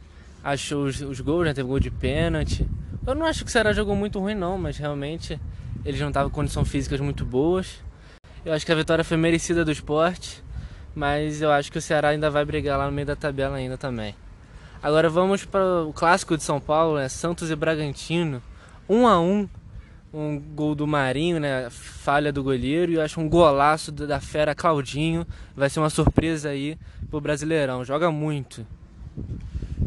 achou 0.42 0.84
os, 0.84 1.00
os 1.00 1.20
gols, 1.20 1.44
né? 1.44 1.52
Teve 1.52 1.68
gol 1.68 1.80
de 1.80 1.90
pênalti. 1.90 2.66
Eu 3.06 3.14
não 3.14 3.26
acho 3.26 3.44
que 3.44 3.50
o 3.50 3.52
Ceará 3.52 3.72
jogou 3.72 3.96
muito 3.96 4.18
ruim 4.18 4.34
não, 4.34 4.56
mas 4.56 4.78
realmente 4.78 5.38
eles 5.84 6.00
não 6.00 6.08
estavam 6.08 6.30
com 6.30 6.36
condições 6.36 6.68
físicas 6.68 7.00
muito 7.00 7.24
boas. 7.24 7.80
Eu 8.44 8.52
acho 8.52 8.64
que 8.64 8.72
a 8.72 8.74
vitória 8.74 9.04
foi 9.04 9.16
merecida 9.16 9.64
do 9.64 9.72
esporte, 9.72 10.42
mas 10.94 11.40
eu 11.40 11.50
acho 11.50 11.70
que 11.70 11.78
o 11.78 11.82
Ceará 11.82 12.08
ainda 12.08 12.30
vai 12.30 12.44
brigar 12.44 12.78
lá 12.78 12.86
no 12.86 12.92
meio 12.92 13.06
da 13.06 13.16
tabela 13.16 13.56
ainda 13.56 13.78
também. 13.78 14.14
Agora 14.82 15.08
vamos 15.08 15.44
para 15.44 15.84
o 15.84 15.92
clássico 15.92 16.36
de 16.36 16.42
São 16.42 16.60
Paulo, 16.60 16.96
né? 16.96 17.08
Santos 17.08 17.50
e 17.50 17.56
Bragantino. 17.56 18.42
1 18.88 18.96
um 18.96 19.06
a 19.06 19.20
1 19.20 19.24
um, 19.24 19.48
um 20.12 20.40
gol 20.40 20.74
do 20.74 20.86
Marinho, 20.86 21.38
né? 21.38 21.68
Falha 21.70 22.32
do 22.32 22.42
goleiro 22.42 22.90
e 22.90 22.94
eu 22.96 23.02
acho 23.02 23.20
um 23.20 23.28
golaço 23.28 23.92
da 23.92 24.20
fera 24.20 24.54
Claudinho. 24.54 25.26
Vai 25.54 25.70
ser 25.70 25.78
uma 25.78 25.88
surpresa 25.88 26.48
aí 26.48 26.76
pro 27.08 27.20
Brasileirão. 27.20 27.84
Joga 27.84 28.10
muito. 28.10 28.66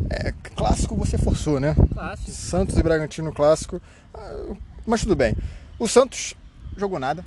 É, 0.10 0.34
clássico 0.56 0.96
você 0.96 1.18
forçou, 1.18 1.60
né? 1.60 1.76
Clássico. 1.94 2.32
Santos 2.32 2.78
e 2.78 2.84
Bragantino 2.84 3.34
clássico. 3.34 3.82
Ah, 4.14 4.54
mas 4.86 5.02
tudo 5.02 5.16
bem. 5.16 5.36
O 5.78 5.88
Santos 5.88 6.36
jogou 6.78 7.00
nada, 7.00 7.26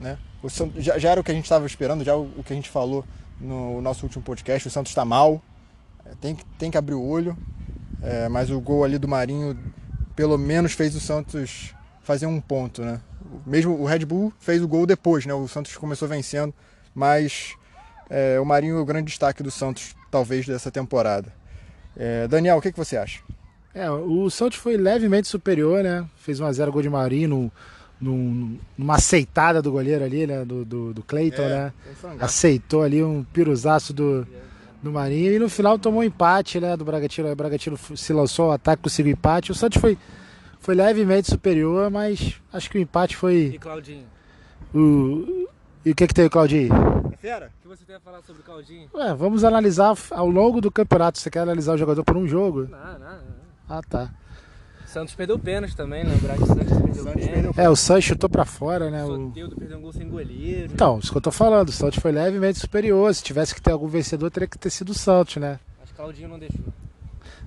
né? 0.00 0.18
O 0.46 0.50
Santos, 0.50 0.84
já, 0.84 0.96
já 0.96 1.10
era 1.10 1.20
o 1.20 1.24
que 1.24 1.32
a 1.32 1.34
gente 1.34 1.42
estava 1.42 1.66
esperando, 1.66 2.04
já 2.04 2.14
o, 2.14 2.30
o, 2.36 2.44
que 2.44 2.52
a 2.52 2.56
gente 2.56 2.70
falou 2.70 3.04
no 3.40 3.80
nosso 3.82 4.06
último 4.06 4.22
podcast. 4.22 4.68
O 4.68 4.70
Santos 4.70 4.92
está 4.92 5.04
mal, 5.04 5.42
é, 6.04 6.10
tem, 6.20 6.36
tem 6.56 6.70
que 6.70 6.78
abrir 6.78 6.94
o 6.94 7.04
olho. 7.04 7.36
É, 8.00 8.28
mas 8.28 8.48
o 8.48 8.60
gol 8.60 8.84
ali 8.84 8.96
do 8.96 9.08
Marinho, 9.08 9.58
pelo 10.14 10.38
menos 10.38 10.72
fez 10.72 10.94
o 10.94 11.00
Santos 11.00 11.74
fazer 12.00 12.26
um 12.26 12.40
ponto, 12.40 12.82
né? 12.82 13.00
Mesmo 13.44 13.74
o 13.74 13.84
Red 13.86 14.04
Bull 14.04 14.32
fez 14.38 14.62
o 14.62 14.68
gol 14.68 14.86
depois, 14.86 15.26
né? 15.26 15.34
O 15.34 15.48
Santos 15.48 15.76
começou 15.76 16.06
vencendo, 16.06 16.54
mas 16.94 17.56
é, 18.08 18.38
o 18.38 18.44
Marinho 18.44 18.76
é 18.76 18.80
o 18.80 18.84
grande 18.84 19.08
destaque 19.08 19.42
do 19.42 19.50
Santos, 19.50 19.96
talvez, 20.12 20.46
dessa 20.46 20.70
temporada. 20.70 21.32
É, 21.96 22.28
Daniel, 22.28 22.58
o 22.58 22.62
que, 22.62 22.70
que 22.70 22.78
você 22.78 22.96
acha? 22.96 23.20
É, 23.74 23.90
o 23.90 24.30
Santos 24.30 24.58
foi 24.58 24.76
levemente 24.76 25.26
superior, 25.26 25.82
né? 25.82 26.06
Fez 26.16 26.40
1x0 26.40 26.70
gol 26.70 26.82
de 26.82 26.88
Marinho 26.88 27.50
num, 28.00 28.58
numa 28.76 28.96
aceitada 28.96 29.62
do 29.62 29.72
goleiro 29.72 30.04
ali, 30.04 30.26
né? 30.26 30.44
Do, 30.44 30.64
do, 30.64 30.94
do 30.94 31.02
Cleiton, 31.02 31.42
é, 31.42 31.48
né? 31.48 31.72
Aceitou 32.20 32.82
ali 32.82 33.02
um 33.02 33.24
piruzaço 33.24 33.92
do, 33.92 34.26
do 34.82 34.92
Marinho 34.92 35.32
e 35.32 35.38
no 35.38 35.48
final 35.48 35.78
tomou 35.78 36.00
um 36.00 36.04
empate, 36.04 36.60
né? 36.60 36.76
Do 36.76 36.84
Bragantino. 36.84 37.30
O 37.30 37.36
Bragantino 37.36 37.76
se 37.76 38.12
lançou 38.12 38.46
ao 38.46 38.52
ataque, 38.52 38.82
conseguiu 38.82 39.12
empate. 39.12 39.52
O 39.52 39.54
Santos 39.54 39.80
foi, 39.80 39.98
foi 40.60 40.74
levemente 40.74 41.30
superior, 41.30 41.90
mas 41.90 42.40
acho 42.52 42.70
que 42.70 42.78
o 42.78 42.80
empate 42.80 43.16
foi. 43.16 43.52
E 43.54 43.58
Claudinho? 43.58 44.04
O, 44.74 45.48
e 45.84 45.92
o 45.92 45.94
que, 45.94 46.06
que 46.06 46.14
tem 46.14 46.26
o 46.26 46.30
Claudinho? 46.30 46.72
É 47.12 47.16
fera? 47.16 47.50
O 47.58 47.62
que 47.62 47.68
você 47.68 47.84
tem 47.84 47.96
a 47.96 48.00
falar 48.00 48.20
sobre 48.22 48.42
o 48.42 48.44
Claudinho? 48.44 48.88
Ué, 48.92 49.14
vamos 49.14 49.44
analisar 49.44 49.96
ao 50.10 50.28
longo 50.28 50.60
do 50.60 50.70
campeonato. 50.70 51.18
Você 51.18 51.30
quer 51.30 51.40
analisar 51.40 51.74
o 51.74 51.78
jogador 51.78 52.04
por 52.04 52.16
um 52.16 52.26
jogo? 52.26 52.68
Não, 52.70 52.98
não, 52.98 52.98
não. 52.98 53.36
Ah, 53.68 53.80
tá. 53.82 54.10
Santos 54.96 55.14
perdeu 55.14 55.38
pênalti 55.38 55.76
também, 55.76 56.04
lembrar 56.04 56.36
que 56.38 56.42
o 56.42 56.46
Santos 56.46 56.72
perdeu 56.78 57.04
Santos 57.04 57.26
pênalti. 57.26 57.60
É, 57.60 57.68
o 57.68 57.76
Santos 57.76 58.04
chutou 58.04 58.30
pra 58.30 58.46
fora, 58.46 58.90
né? 58.90 59.04
O 59.04 59.08
O... 59.08 59.26
Soteldo 59.26 59.56
perdeu 59.56 59.76
um 59.76 59.80
gol 59.82 59.92
sem 59.92 60.08
goleiro. 60.08 60.72
Então, 60.72 60.98
isso 60.98 61.12
que 61.12 61.18
eu 61.18 61.22
tô 61.22 61.30
falando, 61.30 61.68
o 61.68 61.72
Santos 61.72 61.98
foi 61.98 62.12
levemente 62.12 62.58
superior. 62.58 63.14
Se 63.14 63.22
tivesse 63.22 63.54
que 63.54 63.60
ter 63.60 63.72
algum 63.72 63.88
vencedor, 63.88 64.30
teria 64.30 64.48
que 64.48 64.58
ter 64.58 64.70
sido 64.70 64.90
o 64.90 64.94
Santos, 64.94 65.36
né? 65.36 65.60
Mas 65.78 65.90
Claudinho 65.92 66.30
não 66.30 66.38
deixou. 66.38 66.64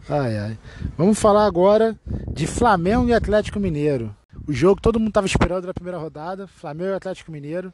Ai, 0.07 0.37
ai. 0.37 0.57
Vamos 0.95 1.17
falar 1.19 1.47
agora 1.47 1.97
de 2.31 2.45
Flamengo 2.45 3.09
e 3.09 3.13
Atlético 3.13 3.59
Mineiro. 3.59 4.15
O 4.47 4.53
jogo 4.53 4.75
que 4.75 4.83
todo 4.83 4.99
mundo 4.99 5.09
estava 5.09 5.25
esperando 5.25 5.65
na 5.65 5.73
primeira 5.73 5.97
rodada, 5.97 6.45
Flamengo 6.45 6.91
e 6.91 6.93
Atlético 6.93 7.31
Mineiro. 7.31 7.73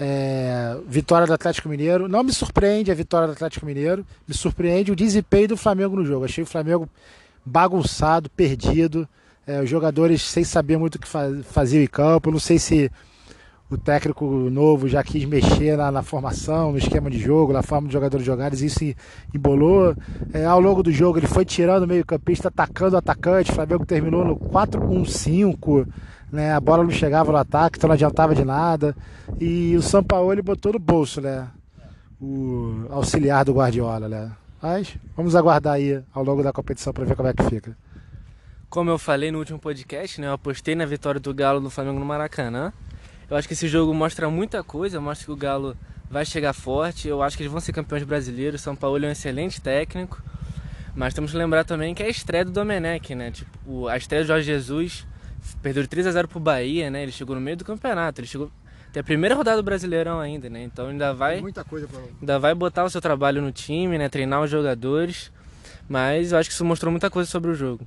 É, 0.00 0.74
vitória 0.88 1.26
do 1.26 1.34
Atlético 1.34 1.68
Mineiro. 1.68 2.08
Não 2.08 2.22
me 2.22 2.32
surpreende 2.32 2.90
a 2.90 2.94
vitória 2.94 3.26
do 3.26 3.34
Atlético 3.34 3.66
Mineiro, 3.66 4.06
me 4.26 4.34
surpreende 4.34 4.90
o 4.90 4.96
desempenho 4.96 5.48
do 5.48 5.56
Flamengo 5.56 5.96
no 5.96 6.04
jogo. 6.04 6.24
Achei 6.24 6.42
o 6.42 6.46
Flamengo 6.46 6.88
bagunçado, 7.44 8.30
perdido, 8.30 9.08
é, 9.46 9.60
os 9.60 9.68
jogadores 9.68 10.22
sem 10.22 10.44
saber 10.44 10.76
muito 10.76 10.96
o 10.96 10.98
que 10.98 11.08
fa 11.08 11.28
faziam 11.44 11.82
em 11.82 11.86
campo. 11.86 12.30
Não 12.30 12.38
sei 12.38 12.58
se 12.58 12.90
o 13.72 13.78
técnico 13.78 14.24
novo 14.26 14.86
já 14.86 15.02
quis 15.02 15.24
mexer 15.24 15.76
na, 15.76 15.90
na, 15.90 16.02
formação, 16.02 16.72
no 16.72 16.78
esquema 16.78 17.10
de 17.10 17.18
jogo, 17.18 17.52
na 17.52 17.62
forma 17.62 17.86
dos 17.86 17.92
jogadores 17.92 18.24
jogarem, 18.24 18.58
isso 18.64 18.84
embolou. 19.34 19.96
É, 20.32 20.44
ao 20.44 20.60
longo 20.60 20.82
do 20.82 20.92
jogo 20.92 21.18
ele 21.18 21.26
foi 21.26 21.44
tirando 21.44 21.84
o 21.84 21.88
meio-campista, 21.88 22.48
atacando 22.48 22.96
o 22.96 22.98
atacante. 22.98 23.50
O 23.50 23.54
Flamengo 23.54 23.86
terminou 23.86 24.24
no 24.24 24.36
4-1-5, 24.36 25.88
né? 26.30 26.52
A 26.52 26.60
bola 26.60 26.84
não 26.84 26.90
chegava 26.90 27.32
no 27.32 27.38
ataque, 27.38 27.78
então 27.78 27.88
não 27.88 27.94
adiantava 27.94 28.34
de 28.34 28.44
nada. 28.44 28.94
E 29.40 29.74
o 29.76 30.32
ele 30.32 30.42
botou 30.42 30.72
no 30.74 30.78
bolso, 30.78 31.20
né? 31.20 31.48
O 32.20 32.86
auxiliar 32.90 33.44
do 33.44 33.54
Guardiola, 33.54 34.08
né? 34.08 34.30
Mas 34.62 34.96
vamos 35.16 35.34
aguardar 35.34 35.74
aí 35.74 36.04
ao 36.14 36.22
longo 36.22 36.40
da 36.40 36.52
competição 36.52 36.92
para 36.92 37.04
ver 37.04 37.16
como 37.16 37.28
é 37.28 37.34
que 37.34 37.42
fica. 37.42 37.76
Como 38.70 38.88
eu 38.88 38.96
falei 38.96 39.32
no 39.32 39.38
último 39.38 39.58
podcast, 39.58 40.20
né? 40.20 40.28
Eu 40.28 40.34
apostei 40.34 40.76
na 40.76 40.86
vitória 40.86 41.20
do 41.20 41.34
Galo 41.34 41.60
do 41.60 41.68
Flamengo 41.68 41.98
no 41.98 42.06
Maracanã. 42.06 42.72
Eu 43.28 43.36
acho 43.36 43.48
que 43.48 43.54
esse 43.54 43.66
jogo 43.66 43.92
mostra 43.92 44.30
muita 44.30 44.62
coisa, 44.62 45.00
mostra 45.00 45.26
que 45.26 45.32
o 45.32 45.36
Galo 45.36 45.76
vai 46.08 46.24
chegar 46.24 46.52
forte. 46.52 47.08
Eu 47.08 47.22
acho 47.22 47.36
que 47.36 47.42
eles 47.42 47.50
vão 47.50 47.60
ser 47.60 47.72
campeões 47.72 48.04
brasileiros. 48.04 48.60
São 48.60 48.76
Paulo 48.76 49.04
é 49.04 49.08
um 49.08 49.10
excelente 49.10 49.60
técnico. 49.60 50.22
Mas 50.94 51.12
temos 51.12 51.32
que 51.32 51.36
lembrar 51.36 51.64
também 51.64 51.92
que 51.92 52.02
é 52.02 52.06
a 52.06 52.10
estreia 52.10 52.44
do 52.44 52.52
Domenech, 52.52 53.14
né? 53.16 53.32
Tipo, 53.32 53.88
a 53.88 53.96
estreia 53.96 54.22
do 54.22 54.28
Jorge 54.28 54.46
Jesus 54.46 55.04
perdeu 55.60 55.82
de 55.82 55.88
3 55.88 56.06
a 56.06 56.12
0 56.12 56.28
pro 56.28 56.38
Bahia, 56.38 56.88
né? 56.88 57.02
Ele 57.02 57.10
chegou 57.10 57.34
no 57.34 57.40
meio 57.40 57.56
do 57.56 57.64
campeonato, 57.64 58.20
ele 58.20 58.28
chegou 58.28 58.48
tem 58.92 59.00
a 59.00 59.04
primeira 59.04 59.34
rodada 59.34 59.56
do 59.56 59.62
Brasileirão 59.62 60.20
ainda, 60.20 60.50
né? 60.50 60.62
Então 60.62 60.88
ainda 60.88 61.14
vai 61.14 61.40
Muita 61.40 61.64
coisa 61.64 61.88
pra... 61.88 62.00
ainda 62.20 62.38
vai 62.38 62.54
botar 62.54 62.84
o 62.84 62.90
seu 62.90 63.00
trabalho 63.00 63.40
no 63.40 63.50
time, 63.50 63.96
né? 63.96 64.08
Treinar 64.08 64.42
os 64.42 64.50
jogadores. 64.50 65.32
Mas 65.88 66.32
eu 66.32 66.38
acho 66.38 66.48
que 66.48 66.54
isso 66.54 66.64
mostrou 66.64 66.90
muita 66.90 67.10
coisa 67.10 67.28
sobre 67.28 67.50
o 67.50 67.54
jogo. 67.54 67.86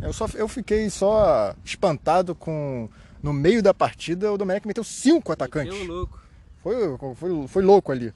Eu 0.00 0.12
só 0.12 0.26
eu 0.34 0.48
fiquei 0.48 0.88
só 0.90 1.54
espantado 1.64 2.34
com 2.34 2.88
no 3.22 3.32
meio 3.32 3.62
da 3.62 3.74
partida 3.74 4.32
o 4.32 4.38
Domenech 4.38 4.66
meteu 4.66 4.84
cinco 4.84 5.32
atacantes. 5.32 5.76
Deu 5.76 5.86
louco. 5.86 6.20
Foi, 6.62 6.74
foi, 7.14 7.48
foi 7.48 7.62
louco 7.62 7.90
ali. 7.90 8.12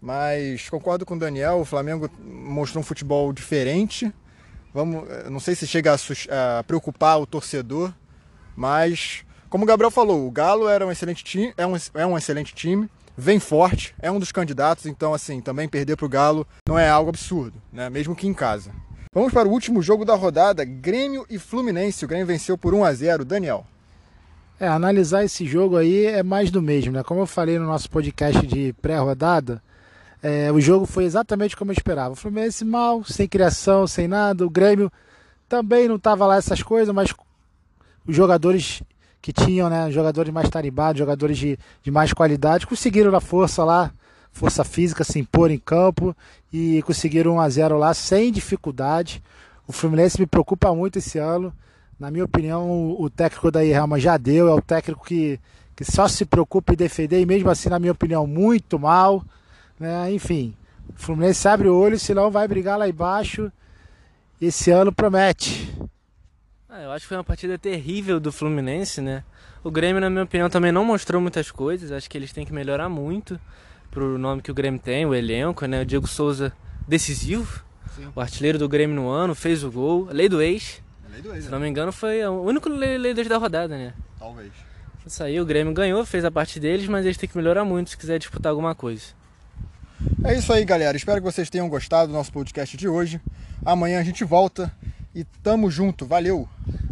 Mas 0.00 0.68
concordo 0.68 1.06
com 1.06 1.14
o 1.14 1.18
Daniel, 1.18 1.60
o 1.60 1.64
Flamengo 1.64 2.10
mostrou 2.22 2.80
um 2.80 2.84
futebol 2.84 3.32
diferente. 3.32 4.12
Vamos, 4.74 5.04
não 5.30 5.40
sei 5.40 5.54
se 5.54 5.66
chega 5.66 5.94
a, 5.94 6.58
a 6.58 6.64
preocupar 6.64 7.18
o 7.18 7.26
torcedor, 7.26 7.92
mas 8.54 9.24
como 9.48 9.64
o 9.64 9.66
Gabriel 9.66 9.90
falou, 9.90 10.26
o 10.26 10.30
Galo 10.30 10.68
era 10.68 10.86
um 10.86 10.90
excelente 10.90 11.24
time, 11.24 11.52
é 11.56 11.66
um, 11.66 11.74
é 11.94 12.06
um 12.06 12.16
excelente 12.16 12.54
time, 12.54 12.88
vem 13.16 13.38
forte, 13.38 13.94
é 14.00 14.10
um 14.10 14.18
dos 14.18 14.32
candidatos, 14.32 14.86
então 14.86 15.14
assim, 15.14 15.40
também 15.40 15.68
perder 15.68 15.96
para 15.96 16.06
o 16.06 16.08
Galo 16.08 16.46
não 16.68 16.78
é 16.78 16.88
algo 16.88 17.10
absurdo, 17.10 17.60
né? 17.72 17.88
mesmo 17.88 18.14
que 18.14 18.26
em 18.26 18.34
casa. 18.34 18.70
Vamos 19.12 19.32
para 19.32 19.48
o 19.48 19.50
último 19.50 19.80
jogo 19.80 20.04
da 20.04 20.14
rodada, 20.14 20.62
Grêmio 20.62 21.24
e 21.30 21.38
Fluminense. 21.38 22.04
O 22.04 22.08
Grêmio 22.08 22.26
venceu 22.26 22.58
por 22.58 22.74
1 22.74 22.84
a 22.84 22.92
0 22.92 23.24
Daniel. 23.24 23.64
É, 24.60 24.68
analisar 24.68 25.24
esse 25.24 25.46
jogo 25.46 25.78
aí 25.78 26.04
é 26.04 26.22
mais 26.22 26.50
do 26.50 26.60
mesmo, 26.60 26.92
né? 26.92 27.02
Como 27.02 27.20
eu 27.20 27.26
falei 27.26 27.58
no 27.58 27.64
nosso 27.64 27.88
podcast 27.88 28.46
de 28.46 28.74
pré-rodada, 28.74 29.62
é, 30.22 30.52
o 30.52 30.60
jogo 30.60 30.84
foi 30.84 31.04
exatamente 31.04 31.56
como 31.56 31.70
eu 31.70 31.74
esperava. 31.74 32.12
O 32.12 32.16
Fluminense 32.16 32.62
mal, 32.62 33.04
sem 33.04 33.26
criação, 33.26 33.86
sem 33.86 34.06
nada. 34.06 34.44
O 34.44 34.50
Grêmio 34.50 34.92
também 35.48 35.88
não 35.88 35.96
estava 35.96 36.26
lá 36.26 36.36
essas 36.36 36.62
coisas, 36.62 36.94
mas 36.94 37.14
os 38.06 38.14
jogadores 38.14 38.82
que 39.26 39.32
tinham, 39.32 39.68
né? 39.68 39.90
Jogadores 39.90 40.32
mais 40.32 40.48
tarimbados, 40.48 41.00
jogadores 41.00 41.36
de, 41.36 41.58
de 41.82 41.90
mais 41.90 42.12
qualidade, 42.12 42.64
conseguiram 42.64 43.10
na 43.10 43.20
força 43.20 43.64
lá, 43.64 43.90
força 44.30 44.62
física, 44.62 45.02
se 45.02 45.18
impor 45.18 45.50
em 45.50 45.58
campo 45.58 46.16
e 46.52 46.80
conseguiram 46.82 47.34
1 47.34 47.40
a 47.40 47.48
0 47.48 47.76
lá 47.76 47.92
sem 47.92 48.30
dificuldade. 48.30 49.20
O 49.66 49.72
Fluminense 49.72 50.20
me 50.20 50.26
preocupa 50.26 50.72
muito 50.72 51.00
esse 51.00 51.18
ano. 51.18 51.52
Na 51.98 52.08
minha 52.08 52.24
opinião, 52.24 52.94
o 52.96 53.10
técnico 53.10 53.50
da 53.50 53.64
Irama 53.64 53.98
já 53.98 54.16
deu, 54.16 54.46
é 54.46 54.54
o 54.54 54.62
técnico 54.62 55.04
que, 55.04 55.40
que 55.74 55.84
só 55.84 56.06
se 56.06 56.24
preocupa 56.24 56.74
em 56.74 56.76
defender, 56.76 57.20
e 57.20 57.26
mesmo 57.26 57.50
assim, 57.50 57.68
na 57.68 57.80
minha 57.80 57.90
opinião, 57.90 58.28
muito 58.28 58.78
mal. 58.78 59.24
Né? 59.80 60.12
Enfim, 60.12 60.54
o 60.88 61.00
Fluminense 61.00 61.48
abre 61.48 61.66
o 61.66 61.76
olho, 61.76 61.98
senão 61.98 62.30
vai 62.30 62.46
brigar 62.46 62.78
lá 62.78 62.88
embaixo. 62.88 63.50
Esse 64.40 64.70
ano 64.70 64.92
promete. 64.92 65.68
Ah, 66.76 66.82
eu 66.82 66.92
acho 66.92 67.04
que 67.04 67.08
foi 67.08 67.16
uma 67.16 67.24
partida 67.24 67.56
terrível 67.56 68.20
do 68.20 68.30
Fluminense, 68.30 69.00
né? 69.00 69.24
O 69.64 69.70
Grêmio, 69.70 69.98
na 69.98 70.10
minha 70.10 70.24
opinião, 70.24 70.50
também 70.50 70.70
não 70.70 70.84
mostrou 70.84 71.22
muitas 71.22 71.50
coisas. 71.50 71.90
Acho 71.90 72.08
que 72.10 72.18
eles 72.18 72.34
têm 72.34 72.44
que 72.44 72.52
melhorar 72.52 72.86
muito 72.90 73.40
pro 73.90 74.18
nome 74.18 74.42
que 74.42 74.50
o 74.50 74.54
Grêmio 74.54 74.78
tem, 74.78 75.06
o 75.06 75.14
elenco, 75.14 75.64
né? 75.64 75.80
O 75.80 75.86
Diego 75.86 76.06
Souza 76.06 76.52
decisivo, 76.86 77.64
Sim. 77.94 78.08
o 78.14 78.20
artilheiro 78.20 78.58
do 78.58 78.68
Grêmio 78.68 78.94
no 78.94 79.08
ano, 79.08 79.34
fez 79.34 79.64
o 79.64 79.72
gol, 79.72 80.06
lei 80.10 80.28
do 80.28 80.42
ex. 80.42 80.82
Lei 81.10 81.22
do 81.22 81.34
ex 81.34 81.44
Se 81.46 81.50
não 81.50 81.58
me 81.58 81.66
engano, 81.66 81.90
foi 81.90 82.22
o 82.26 82.42
único 82.42 82.68
lei, 82.68 82.98
lei 82.98 83.14
do 83.14 83.20
ex 83.20 83.28
da 83.28 83.38
rodada, 83.38 83.74
né? 83.74 83.94
Talvez. 84.18 84.52
Isso 85.06 85.22
aí, 85.24 85.40
o 85.40 85.46
Grêmio 85.46 85.72
ganhou, 85.72 86.04
fez 86.04 86.26
a 86.26 86.30
parte 86.30 86.60
deles, 86.60 86.86
mas 86.88 87.06
eles 87.06 87.16
têm 87.16 87.26
que 87.26 87.38
melhorar 87.38 87.64
muito 87.64 87.88
se 87.88 87.96
quiser 87.96 88.18
disputar 88.18 88.50
alguma 88.50 88.74
coisa. 88.74 89.02
É 90.22 90.36
isso 90.36 90.52
aí, 90.52 90.62
galera. 90.62 90.94
Espero 90.94 91.22
que 91.22 91.24
vocês 91.24 91.48
tenham 91.48 91.70
gostado 91.70 92.08
do 92.08 92.12
nosso 92.12 92.30
podcast 92.30 92.76
de 92.76 92.86
hoje. 92.86 93.18
Amanhã 93.64 93.98
a 93.98 94.04
gente 94.04 94.24
volta 94.24 94.70
e 95.16 95.24
tamo 95.42 95.70
junto. 95.70 96.04
Valeu! 96.04 96.46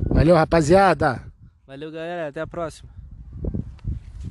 Valeu, 0.09 0.35
rapaziada! 0.35 1.23
Valeu, 1.67 1.93
galera. 1.93 2.29
Até 2.29 2.41
a 2.41 2.47
próxima. 2.47 2.94